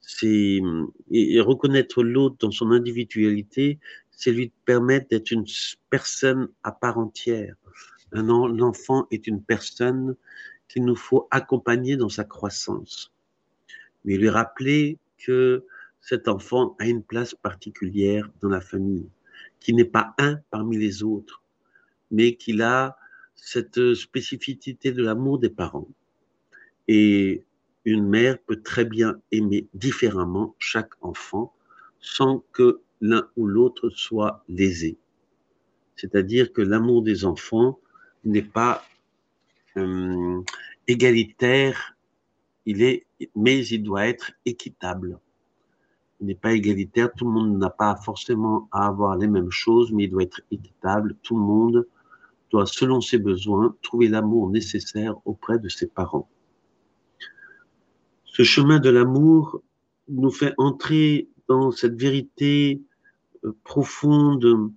[0.00, 0.60] C'est
[1.10, 3.78] et, reconnaître l'autre dans son individualité,
[4.10, 5.44] c'est lui permettre d'être une
[5.90, 7.54] personne à part entière.
[8.12, 10.16] Un enfant est une personne
[10.68, 13.12] qu'il nous faut accompagner dans sa croissance,
[14.04, 15.64] mais lui rappeler que
[16.00, 19.08] cet enfant a une place particulière dans la famille,
[19.60, 21.42] qui n'est pas un parmi les autres,
[22.10, 22.96] mais qu'il a
[23.34, 25.88] cette spécificité de l'amour des parents.
[26.88, 27.44] Et
[27.84, 31.52] une mère peut très bien aimer différemment chaque enfant
[32.00, 34.96] sans que l'un ou l'autre soit lésé.
[35.96, 37.78] C'est-à-dire que l'amour des enfants
[38.24, 38.84] n'est pas
[39.76, 40.42] euh,
[40.88, 41.96] égalitaire,
[42.66, 45.18] il est, mais il doit être équitable.
[46.20, 49.92] Il n'est pas égalitaire, tout le monde n'a pas forcément à avoir les mêmes choses,
[49.92, 51.14] mais il doit être équitable.
[51.22, 51.86] Tout le monde
[52.50, 56.28] doit, selon ses besoins, trouver l'amour nécessaire auprès de ses parents.
[58.24, 59.62] Ce chemin de l'amour
[60.08, 62.82] nous fait entrer dans cette vérité
[63.44, 64.72] euh, profonde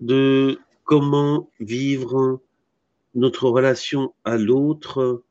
[0.00, 2.40] de comment vivre
[3.14, 5.22] notre relation à l'autre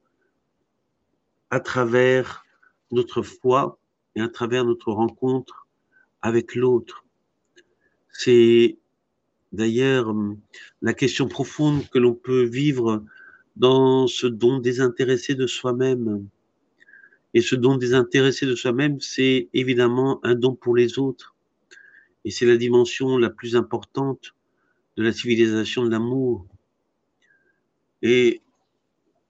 [1.49, 2.45] à travers
[2.91, 3.79] notre foi
[4.15, 5.67] et à travers notre rencontre
[6.21, 7.05] avec l'autre.
[8.11, 8.77] C'est
[9.51, 10.39] D'ailleurs, hum,
[10.81, 13.03] la question profonde que l'on peut vivre
[13.55, 16.27] dans ce don désintéressé de soi-même,
[17.33, 21.35] et ce don désintéressé de soi-même, c'est évidemment un don pour les autres.
[22.25, 24.35] Et c'est la dimension la plus importante
[24.95, 26.47] de la civilisation de l'amour.
[28.01, 28.41] Et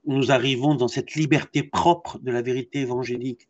[0.05, 3.47] nous arrivons dans cette liberté propre de la vérité évangélique.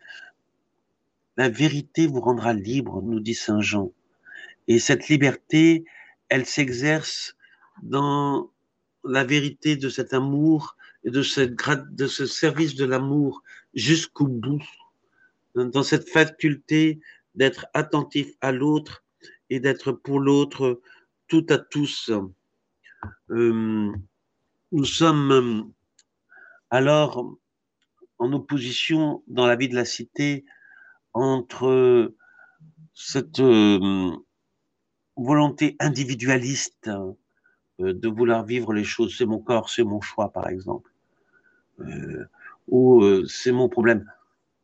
[1.38, 3.92] La vérité vous rendra libre, nous dit Saint Jean.
[4.68, 5.86] Et cette liberté,
[6.30, 7.36] elle s'exerce
[7.84, 8.52] dans
[9.04, 14.64] la vérité de cet amour et de, ce service de l'amour jusqu'au bout,
[15.56, 17.00] dans cette faculté
[17.36, 19.04] d'être attentif à l'autre
[19.50, 20.82] et d'être pour l'autre
[21.28, 22.12] tout à tous.
[23.30, 23.92] Euh,
[24.72, 25.72] nous sommes
[26.70, 27.38] alors
[28.18, 30.46] en opposition dans la vie de la cité
[31.14, 32.14] entre
[32.94, 34.12] cette euh,
[35.18, 36.90] volonté individualiste
[37.80, 39.16] euh, de vouloir vivre les choses.
[39.18, 40.92] C'est mon corps, c'est mon choix, par exemple.
[41.80, 42.26] Euh,
[42.68, 44.10] ou euh, c'est mon problème.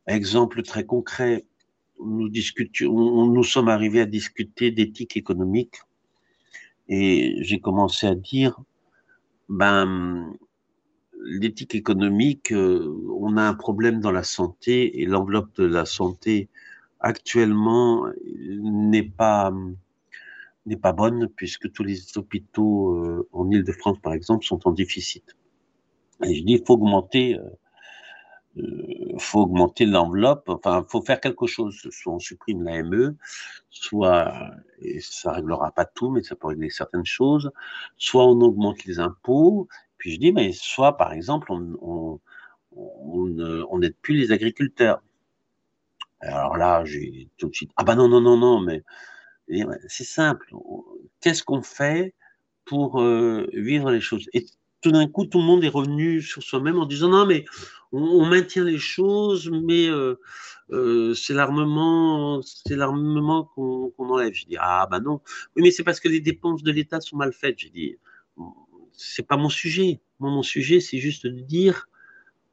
[0.06, 1.44] Exemple très concret,
[2.04, 5.76] nous discutions, nous sommes arrivés à discuter d'éthique économique
[6.88, 8.60] et j'ai commencé à dire,
[9.48, 10.34] ben,
[11.22, 16.48] l'éthique économique, on a un problème dans la santé et l'enveloppe de la santé
[17.00, 19.50] actuellement n'est pas
[20.66, 25.36] n'est pas bonne puisque tous les hôpitaux euh, en Ile-de-France, par exemple, sont en déficit.
[26.24, 31.20] Et je dis, il faut augmenter, euh, euh, faut augmenter l'enveloppe, enfin, il faut faire
[31.20, 31.76] quelque chose.
[31.90, 33.16] Soit on supprime l'AME,
[33.70, 34.32] soit,
[34.80, 37.50] et ça réglera pas tout, mais ça peut régler certaines choses,
[37.96, 42.20] soit on augmente les impôts, puis je dis, mais soit, par exemple, on, on,
[42.76, 45.02] on n'aide plus les agriculteurs.
[46.20, 48.82] Alors là, j'ai tout de suite, ah ben non, non, non, non, mais
[49.88, 50.52] c'est simple.
[51.20, 52.14] Qu'est-ce qu'on fait
[52.64, 54.28] pour euh, vivre les choses?
[54.32, 54.46] Et
[54.80, 57.44] tout d'un coup, tout le monde est revenu sur soi-même en disant non, mais
[57.92, 60.20] on, maintient les choses, mais euh,
[60.70, 62.42] euh, c'est l'armement,
[63.54, 64.34] qu'on enlève.
[64.34, 65.20] Je dis ah bah non,
[65.56, 67.58] oui, mais c'est parce que les dépenses de l'État sont mal faites.
[67.58, 67.96] J'ai dit
[68.92, 70.00] c'est pas mon sujet.
[70.20, 71.88] mon sujet, c'est juste de dire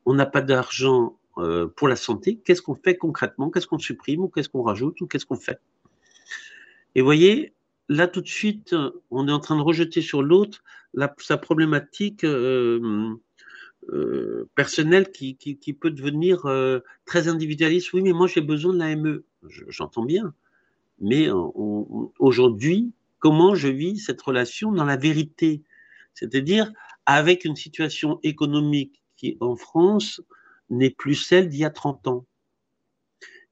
[0.05, 1.17] on n'a pas d'argent
[1.75, 2.39] pour la santé.
[2.45, 3.49] Qu'est-ce qu'on fait concrètement?
[3.49, 5.59] Qu'est-ce qu'on supprime ou qu'est-ce qu'on rajoute ou qu'est-ce qu'on fait?
[6.95, 7.53] Et voyez,
[7.89, 8.75] là tout de suite,
[9.09, 10.63] on est en train de rejeter sur l'autre
[11.19, 13.15] sa problématique euh,
[13.89, 15.35] euh, personnelle qui,
[15.79, 17.93] peut devenir euh, très individualiste.
[17.93, 19.21] Oui, mais moi j'ai besoin de l'AME.
[19.67, 20.33] J'entends bien.
[20.99, 21.29] Mais
[22.19, 25.63] aujourd'hui, comment je vis cette relation dans la vérité?
[26.13, 26.71] C'est-à-dire
[27.07, 30.21] avec une situation économique qui, en France,
[30.69, 32.25] n'est plus celle d'il y a 30 ans.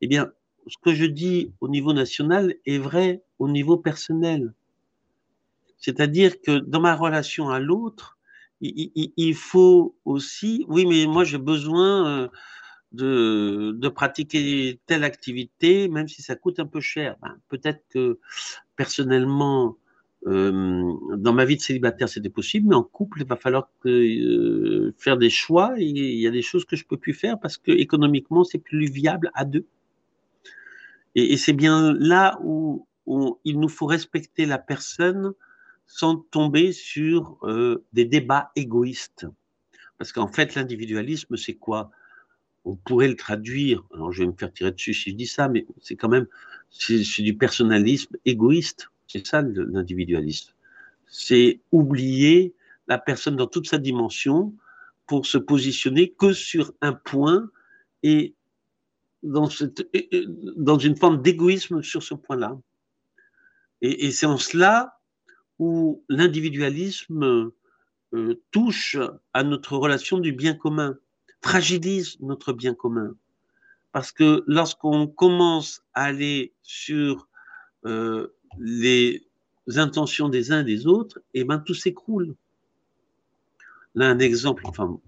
[0.02, 0.32] Eh bien,
[0.67, 4.54] ce que je dis au niveau national est vrai au niveau personnel.
[5.78, 8.17] C'est-à-dire que dans ma relation à l'autre,
[8.62, 12.28] il, faut aussi, oui, mais moi j'ai besoin
[12.99, 17.15] euh, de, pratiquer telle activité, même si ça coûte un peu cher.
[17.21, 18.19] Ben, peut-être que
[18.75, 19.78] personnellement,
[20.28, 24.93] euh, dans ma vie de célibataire, c'était possible, mais en couple, il va falloir euh,
[24.97, 25.73] faire des choix.
[25.78, 28.91] Il y a des choses que je peux plus faire parce que économiquement, c'est plus
[28.91, 29.65] viable à deux.
[31.15, 32.86] Et, c'est bien là où,
[33.43, 35.34] il nous faut respecter la personne
[35.86, 39.26] sans tomber sur euh, des débats égoïstes.
[39.98, 41.89] Parce qu'en fait, l'individualisme, c'est quoi?
[42.65, 45.50] On pourrait le traduire, alors je vais me faire tirer dessus si je dis ça,
[45.50, 46.28] mais c'est quand même,
[46.69, 48.89] c'est du personnalisme égoïste.
[49.08, 50.54] C'est ça l'individualisme.
[51.08, 52.54] C'est oublier
[52.88, 54.54] la personne dans toute sa dimension
[55.08, 57.50] pour se positionner que sur un point
[58.04, 58.36] et
[59.24, 62.60] dans une forme d'égoïsme sur ce point-là.
[63.82, 65.00] Et, c'est en cela
[65.58, 67.52] où l'individualisme
[68.13, 68.98] euh, touche
[69.34, 70.98] à notre relation du bien commun,
[71.42, 73.15] fragilise notre bien commun.
[73.92, 77.28] Parce que lorsqu'on commence à aller sur
[77.86, 79.26] euh, les
[79.76, 82.36] intentions des uns et des autres, et eh ben tout s'écroule.
[83.96, 85.00] Là, un exemple, enfin,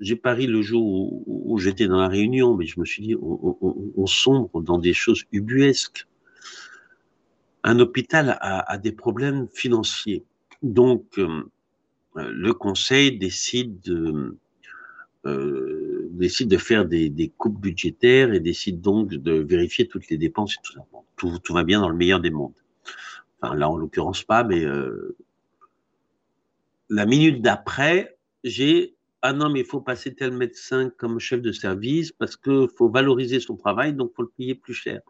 [0.00, 4.06] j'ai pari le jour où, j'étais dans la réunion, mais je me suis dit, on
[4.06, 6.06] sombre dans des choses ubuesques
[7.64, 10.24] un hôpital a, des problèmes financiers.
[10.62, 11.44] Donc, euh,
[12.16, 14.36] le conseil décide de,
[15.26, 20.54] euh, décide de faire des, coupes budgétaires et décide donc de vérifier toutes les dépenses
[20.54, 20.84] et tout ça.
[21.16, 22.52] tout, va bien dans le meilleur des mondes.
[23.40, 25.16] Enfin, là, en l'occurrence, pas, mais euh,
[26.88, 28.94] la minute d'après, j'ai
[29.24, 32.88] ah non, mais il faut passer tel médecin comme chef de service parce qu'il faut
[32.88, 35.00] valoriser son travail, donc il faut le payer plus cher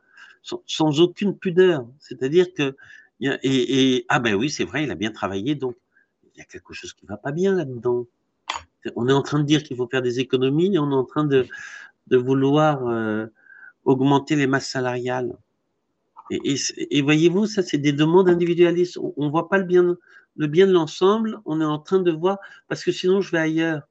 [0.42, 1.86] sans, aucune pudeur.
[1.98, 2.76] C'est-à-dire que,
[3.20, 5.76] et, ah ben oui, c'est vrai, il a bien travaillé, donc
[6.34, 8.06] il y a quelque chose qui va pas bien là-dedans.
[8.96, 11.04] On est en train de dire qu'il faut faire des économies et on est en
[11.04, 11.46] train de,
[12.10, 13.26] vouloir euh,
[13.84, 15.36] augmenter les masses salariales.
[16.30, 16.56] Et,
[16.90, 18.98] et, voyez-vous, ça, c'est des demandes individualistes.
[19.16, 19.96] On ne voit pas le bien,
[20.36, 23.38] le bien de l'ensemble, on est en train de voir, parce que sinon, je vais
[23.38, 23.82] ailleurs.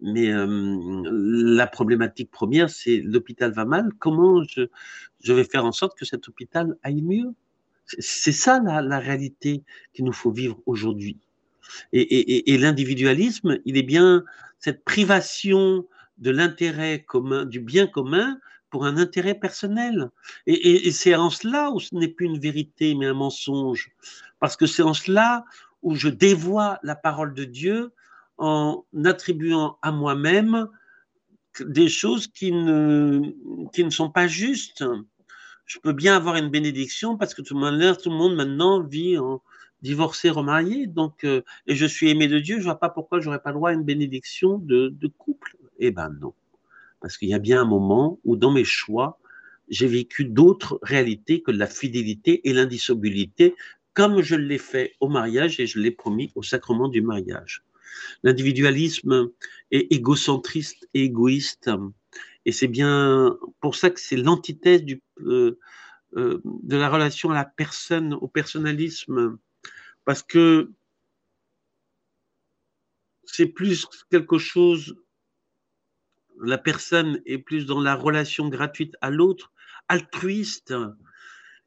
[0.00, 3.90] Mais euh, la problématique première, c'est l'hôpital va mal.
[4.00, 4.62] Comment je,
[5.22, 7.34] je, vais faire en sorte que cet hôpital aille mieux
[7.98, 11.18] C'est ça la, la, réalité qu'il nous faut vivre aujourd'hui.
[11.92, 14.24] Et, l'individualisme, il est bien
[14.58, 15.86] cette privation
[16.18, 18.38] de l'intérêt commun, du bien commun,
[18.70, 20.10] pour un intérêt personnel.
[20.46, 23.90] Et, c'est en cela où ce n'est plus une vérité, mais un mensonge.
[24.40, 25.44] Parce que c'est en cela
[25.82, 27.92] où je dévoie la parole de Dieu
[28.38, 30.68] en attribuant à moi-même
[31.60, 34.84] des choses qui ne sont pas justes.
[35.72, 37.60] Je peux bien avoir une bénédiction parce que tout le
[38.10, 39.40] monde, maintenant vit en
[39.80, 43.40] divorcé, remarié, donc, euh, et je suis aimé de Dieu, je vois pas pourquoi j'aurais
[43.40, 45.56] pas le droit à une bénédiction de, de couple.
[45.78, 46.34] Eh ben non.
[47.00, 49.18] Parce qu'il y a bien un moment où dans mes choix,
[49.70, 53.54] j'ai vécu d'autres réalités que la fidélité et l'indissolubilité,
[53.94, 57.64] comme je l'ai fait au mariage et je l'ai promis au sacrement du mariage.
[58.24, 59.30] L'individualisme
[59.70, 61.70] est égocentriste et égoïste.
[62.44, 64.82] Et c'est bien pour ça que c'est l'antithèse
[65.20, 65.58] euh,
[66.16, 69.38] euh, de la relation à la personne, au personnalisme.
[70.04, 70.70] Parce que
[73.24, 74.96] c'est plus quelque chose,
[76.42, 79.52] la personne est plus dans la relation gratuite à l'autre,
[79.88, 80.74] altruiste.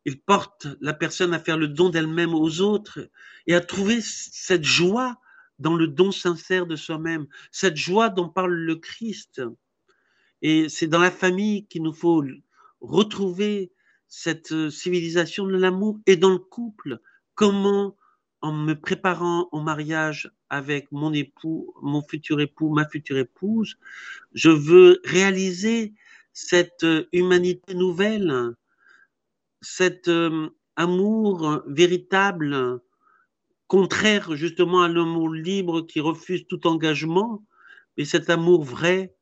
[0.04, 3.10] Il porte la personne à faire le don d'elle-même aux autres
[3.48, 5.20] et à trouver cette joie
[5.58, 9.42] dans le don sincère de soi-même, cette joie dont parle le Christ.
[10.42, 12.24] Et c'est dans la famille qu'il nous faut
[12.82, 13.72] retrouver
[14.08, 17.00] cette euh, civilisation de l'amour et dans le couple.
[17.34, 17.96] Comment,
[18.42, 23.78] en me préparant au mariage avec mon époux, mon futur époux, ma future épouse.
[24.34, 25.94] Je veux réaliser
[26.32, 28.54] cette humanité nouvelle,
[29.62, 32.82] cet euh, amour véritable,
[33.68, 37.44] contraire justement à l'amour libre qui refuse tout engagement,
[37.98, 39.15] mais cet amour vrai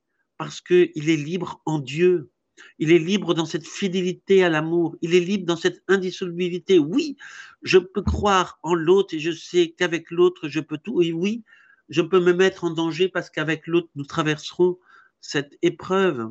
[0.44, 2.30] parce qu'il est libre en Dieu.
[2.78, 4.98] Il est libre dans cette fidélité à l'amour.
[5.02, 6.80] Il est libre dans cette indissolubilité.
[6.80, 7.16] Oui,
[7.62, 11.02] je peux croire en l'autre et je sais qu'avec l'autre, je peux tout.
[11.02, 11.44] Et oui,
[11.88, 14.78] je peux me mettre en danger parce qu'avec l'autre, nous traverserons
[15.22, 16.30] cette épreuve.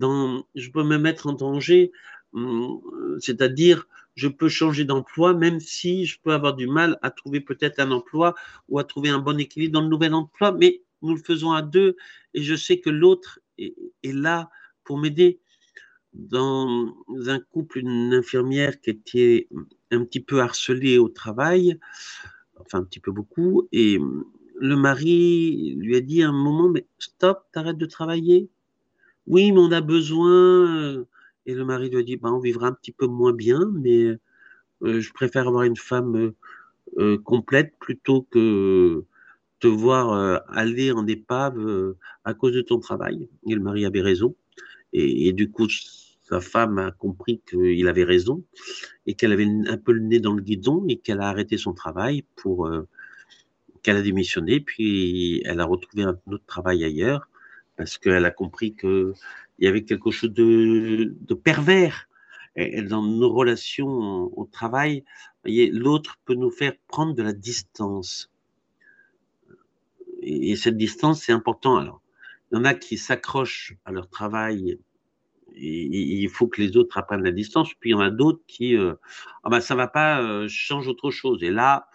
[0.00, 1.92] Je peux me mettre en danger,
[2.32, 2.80] hum,
[3.20, 3.86] c'est-à-dire
[4.16, 7.92] je peux changer d'emploi, même si je peux avoir du mal à trouver peut-être un
[7.92, 8.34] emploi
[8.68, 11.62] ou à trouver un bon équilibre dans le nouvel emploi, mais nous le faisons à
[11.62, 11.96] deux
[12.34, 13.74] et je sais que l'autre est,
[14.04, 14.50] là
[14.84, 15.40] pour m'aider.
[16.14, 16.94] Dans
[17.26, 19.48] un couple, une infirmière qui était
[19.90, 21.78] un petit peu harcelée au travail,
[22.60, 23.98] enfin un petit peu beaucoup, et
[24.60, 28.50] le mari lui a dit à un moment, mais stop, t'arrêtes de travailler.
[29.26, 31.04] Oui, mais on a besoin.
[31.46, 34.18] Et le mari lui a dit, bah, on vivra un petit peu moins bien, mais
[34.82, 36.34] euh, je préfère avoir une femme euh,
[36.98, 39.04] euh, complète plutôt que
[39.60, 41.94] te voir aller en épave
[42.24, 43.28] à cause de ton travail.
[43.46, 44.34] Et le mari avait raison.
[44.92, 45.66] Et, du coup,
[46.28, 48.44] sa femme a compris qu'il avait raison
[49.06, 51.72] et qu'elle avait un peu le nez dans le guidon et qu'elle a arrêté son
[51.72, 52.86] travail pour euh,
[53.82, 54.60] qu'elle a démissionné.
[54.60, 57.28] Puis elle a retrouvé un autre travail ailleurs
[57.76, 59.12] parce qu'elle a compris qu'il
[59.58, 62.08] y avait quelque chose de, pervers
[62.56, 65.04] et dans nos relations au travail.
[65.44, 68.30] L'autre peut nous faire prendre de la distance.
[70.28, 71.76] Et, et cette distance, c'est important.
[71.78, 72.02] Alors,
[72.50, 74.78] il y en a qui s'accrochent à leur travail
[75.60, 77.72] il faut que les autres apprennent la distance.
[77.74, 78.94] Puis il y en a d'autres qui, euh,
[79.44, 81.42] ah ben ça va pas, euh, change autre chose.
[81.42, 81.88] Et là,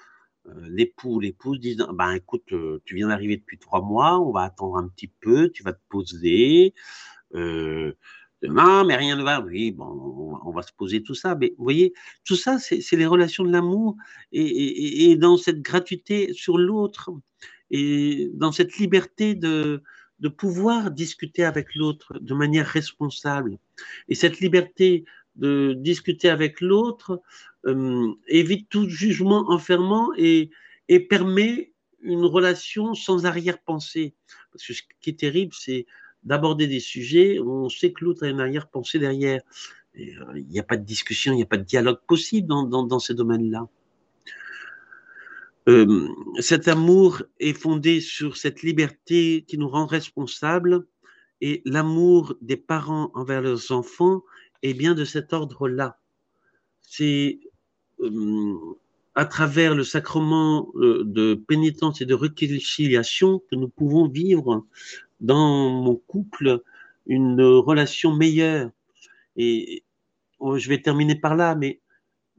[0.48, 4.42] euh, l'époux, l'épouse disent, ben écoute, euh, tu viens d'arriver depuis trois mois, on va
[4.42, 6.74] attendre un petit peu, tu vas te poser.
[7.36, 7.94] Euh,
[8.42, 9.40] non, mais rien ne va.
[9.40, 11.36] Oui, bon, on va se poser tout ça.
[11.36, 11.94] Mais vous voyez,
[12.26, 13.96] tout ça, c'est les relations de l'amour
[14.34, 17.12] et, et, dans cette gratuité sur l'autre
[17.72, 19.82] et dans cette liberté de,
[20.38, 23.58] pouvoir discuter avec l'autre de manière responsable.
[24.08, 25.04] Et cette liberté
[25.36, 27.22] de discuter avec l'autre
[27.66, 30.50] euh, évite tout jugement enfermant et,
[30.88, 34.14] et permet une relation sans arrière-pensée.
[34.52, 35.86] Parce que ce qui est terrible, c'est
[36.24, 39.42] d'aborder des sujets où on sait que l'autre a une arrière-pensée derrière.
[40.00, 42.64] Euh, il n'y a pas de discussion, il n'y a pas de dialogue possible dans,
[42.64, 43.68] dans, dans ces domaines-là.
[45.70, 46.10] Euh,
[46.40, 50.86] cet amour est fondé sur cette liberté qui nous rend responsables
[51.40, 54.24] et l'amour des parents envers leurs enfants
[54.62, 56.00] est bien de cet ordre-là.
[56.82, 57.40] C'est
[58.02, 58.56] euh,
[59.16, 64.66] à travers le sacrement euh, de pénitence et de réconciliation que nous pouvons vivre
[65.22, 66.62] dans mon couple
[67.08, 68.70] une relation meilleure.
[69.38, 69.84] Et
[70.40, 71.80] oh, je vais terminer par là, mais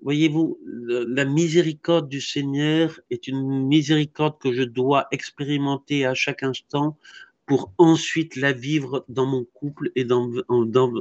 [0.05, 6.99] Voyez-vous, la miséricorde du Seigneur est une miséricorde que je dois expérimenter à chaque instant
[7.47, 10.31] pour ensuite la vivre dans mon couple et dans,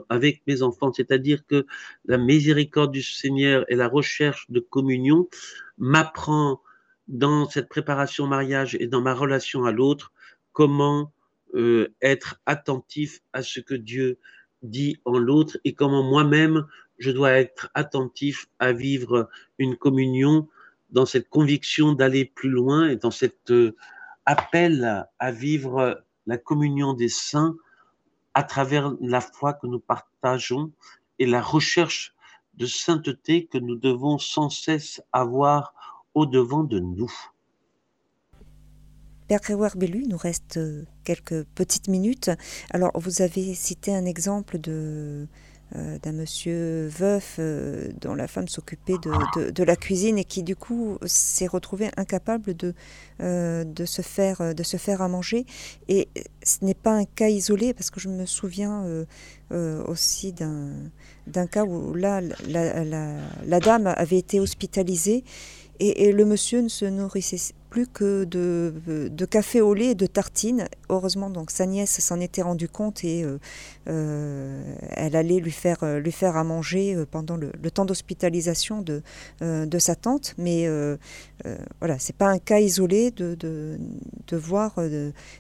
[0.07, 0.93] avec mes enfants.
[0.93, 1.65] C'est-à-dire que
[2.05, 5.27] la miséricorde du Seigneur et la recherche de communion
[5.77, 6.61] m'apprend
[7.09, 10.13] dans cette préparation mariage et dans ma relation à l'autre
[10.53, 11.11] comment
[11.55, 14.17] euh, être attentif à ce que Dieu
[14.61, 16.65] dit en l'autre et comment moi-même
[16.97, 20.47] je dois être attentif à vivre une communion
[20.89, 23.75] dans cette conviction d'aller plus loin et dans cet euh,
[24.25, 27.55] appel à vivre la communion des saints
[28.33, 30.71] à travers la foi que nous partageons
[31.19, 32.15] et la recherche
[32.55, 35.73] de sainteté que nous devons sans cesse avoir
[36.13, 37.11] au-devant de nous.
[39.27, 42.29] Père Grégoire Bellu, il nous reste euh, quelques petites minutes.
[42.69, 45.27] Alors, vous avez cité un exemple de,
[45.73, 50.55] d'un monsieur veuf euh, dont la femme s'occupait de, de, la cuisine et qui du
[50.55, 52.75] coup s'est retrouvé incapable de,
[53.21, 55.45] euh, de, se faire, de se faire à manger.
[55.87, 56.09] Et
[56.43, 58.85] ce n'est pas un cas isolé parce que je me souviens
[59.87, 65.23] aussi d'un, cas où là, la, dame avait été hospitalisée
[65.79, 68.71] et, et le monsieur ne se nourrissait plus que de,
[69.09, 70.67] de, café au lait et de tartines.
[70.89, 73.39] Heureusement, donc sa nièce s'en était rendue compte et euh,
[73.89, 79.01] euh, elle allait lui faire, euh, lui faire à manger pendant le, temps d'hospitalisation de,
[79.41, 80.35] de sa tante.
[80.37, 80.69] Mais
[81.79, 83.79] voilà, c'est pas un cas isolé de, de,
[84.27, 84.75] de voir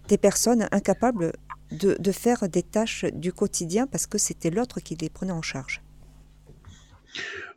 [0.07, 1.33] des personnes incapables
[1.69, 5.43] de, de faire des tâches du quotidien parce que c'était l'autre qui les prenait en
[5.43, 5.83] charge.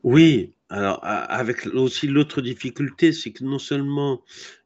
[0.04, 4.22] Oui, Alors, avec aussi l'autre difficulté, c'est que non seulement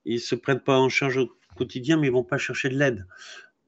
[0.06, 2.70] ils ne se prennent pas en charge au quotidien, mais ils ne vont pas chercher
[2.70, 3.06] de l'aide.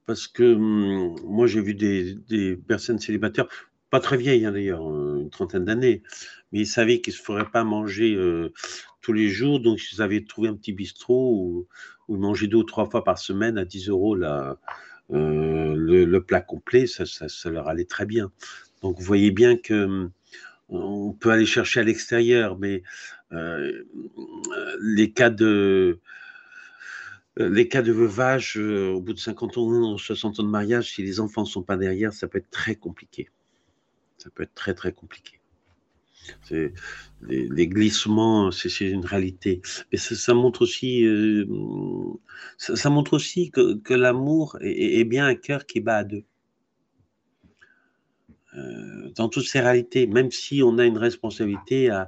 [0.07, 3.47] Parce que hum, moi, j'ai vu des, personnes célibataires,
[3.91, 6.01] pas très vieilles hein, d'ailleurs, une trentaine d'années,
[6.51, 8.51] mais ils savaient qu'ils ne se feraient pas manger euh,
[9.01, 11.67] tous les jours, donc ils avaient trouvé un petit bistrot où,
[12.09, 14.55] ils mangeaient deux ou trois fois par semaine à 10 euros euh,
[15.09, 18.31] le, plat complet, ça, ça, leur allait très bien.
[18.81, 20.11] Donc vous voyez bien que hum,
[20.73, 22.83] on peut aller chercher à l'extérieur, mais
[23.31, 23.83] euh,
[24.81, 25.99] les cas de
[27.37, 31.47] veuvage euh, au bout de 50 ans, 60 ans de mariage, si les enfants ne
[31.47, 33.29] sont pas derrière, ça peut être très compliqué.
[34.17, 35.39] Ça peut être très très compliqué.
[37.27, 39.61] Les, glissements, c'est une réalité.
[39.91, 41.45] Mais ça, montre aussi, euh,
[42.57, 46.23] ça, montre aussi que, l'amour est, bien un cœur qui bat à deux.
[48.55, 52.07] Euh, dans toutes ces réalités, même si on a une responsabilité à,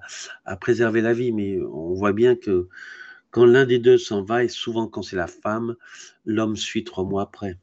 [0.59, 2.67] préserver la vie, mais on voit bien que
[3.31, 5.75] quand l'un des deux s'en va, et souvent quand c'est la femme,
[6.25, 7.57] l'homme suit trois mois après.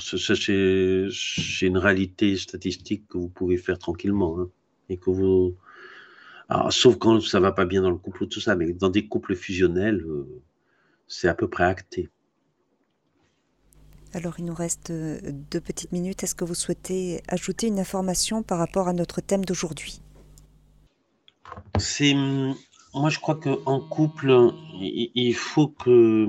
[0.00, 4.40] C'est une réalité statistique que vous pouvez faire tranquillement.
[4.40, 4.50] Hein,
[4.88, 5.56] et que vous...
[6.70, 9.06] sauf quand ça va pas bien dans le couple ou tout ça, mais dans des
[9.06, 10.42] couples fusionnels, euh,
[11.06, 12.10] c'est à peu près acté.
[14.18, 16.24] Alors il nous reste euh, deux petites minutes.
[16.24, 20.00] Est-ce que vous souhaitez ajouter une information par rapport à notre thème d'aujourd'hui?
[21.78, 22.14] C'est
[22.94, 24.50] moi je crois qu'en couple,
[24.80, 26.26] il faut que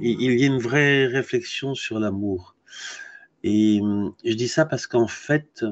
[0.00, 2.56] il y ait une vraie réflexion sur l'amour.
[3.44, 3.80] Et
[4.24, 5.64] je dis ça parce qu'en fait,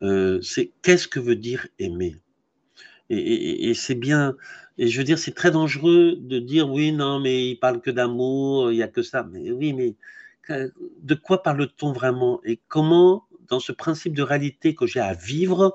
[0.00, 2.16] euh, c'est qu'est-ce que veut dire aimer?
[3.10, 4.34] Et, c'est bien,
[4.78, 7.90] et je veux dire, c'est très dangereux de dire oui, non, mais il parle que
[7.90, 9.24] d'amour, il n'y a que ça.
[9.30, 9.96] Mais oui, mais
[10.48, 15.74] de quoi parle-t-on vraiment et comment, dans ce principe de réalité que j'ai à vivre,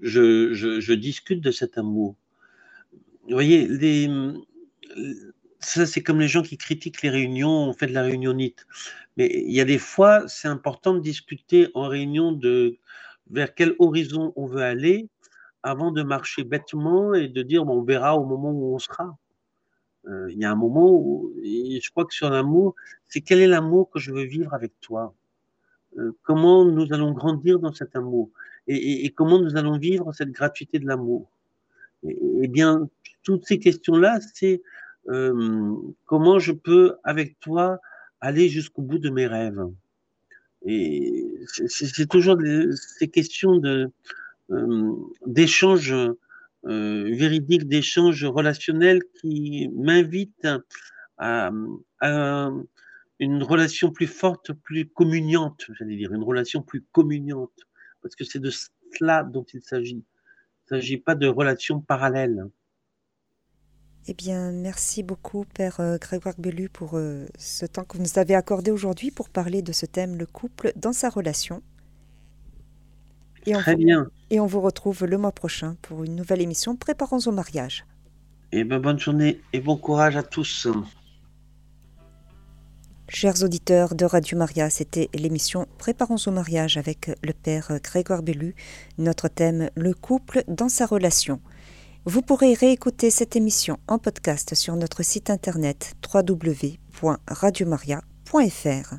[0.00, 2.16] je, discute de cet amour?
[3.24, 3.68] Vous voyez,
[5.60, 8.66] ça c'est comme les gens qui critiquent les réunions, on fait de la réunionnite.
[9.16, 12.78] Mais il y a des fois, c'est important de discuter en réunion de
[13.30, 15.08] vers quel horizon on veut aller
[15.62, 19.18] avant de marcher bêtement et de dire on verra au moment où on sera.
[20.08, 22.74] Euh, il y a un moment où, je crois que sur l'amour,
[23.08, 25.14] c'est quel est l'amour que je veux vivre avec toi?
[25.98, 28.30] Euh, Comment nous allons grandir dans cet amour?
[28.68, 31.30] Et, comment nous allons vivre cette gratuité de l'amour?
[32.02, 32.88] Et, bien,
[33.22, 34.62] toutes ces questions-là, c'est
[35.08, 37.80] euh, comment je peux, avec toi,
[38.20, 39.64] aller jusqu'au bout de mes rêves?
[40.64, 42.38] Et c'est toujours
[42.74, 43.90] ces questions de
[45.26, 46.18] d'échange euh,
[46.66, 50.46] véridique d'échange relationnel qui m'invite
[51.18, 51.50] à,
[53.18, 57.66] une relation plus forte, plus communiante, j'allais dire, une relation plus communiante,
[58.02, 60.04] parce que c'est de cela dont il s'agit.
[60.70, 62.44] Il ne s'agit pas de relations parallèles.
[64.08, 68.18] Eh bien, merci beaucoup, Père euh, Grégoire Bellu, pour euh, ce temps que vous nous
[68.18, 71.62] avez accordé aujourd'hui pour parler de ce thème, le couple dans sa relation.
[73.46, 74.08] Et Très bien.
[74.30, 77.84] Et on vous retrouve le mois prochain pour une nouvelle émission Préparons au mariage.
[78.52, 80.66] Et eh ben, bonne journée et bon courage à tous.
[83.08, 88.56] Chers auditeurs de Radio Maria, c'était l'émission Préparons au mariage avec le Père Grégoire Bellu.
[88.98, 91.40] Notre thème, le couple dans sa relation.
[92.04, 98.94] Vous pourrez réécouter cette émission en podcast sur notre site internet www.radiomaria.fr.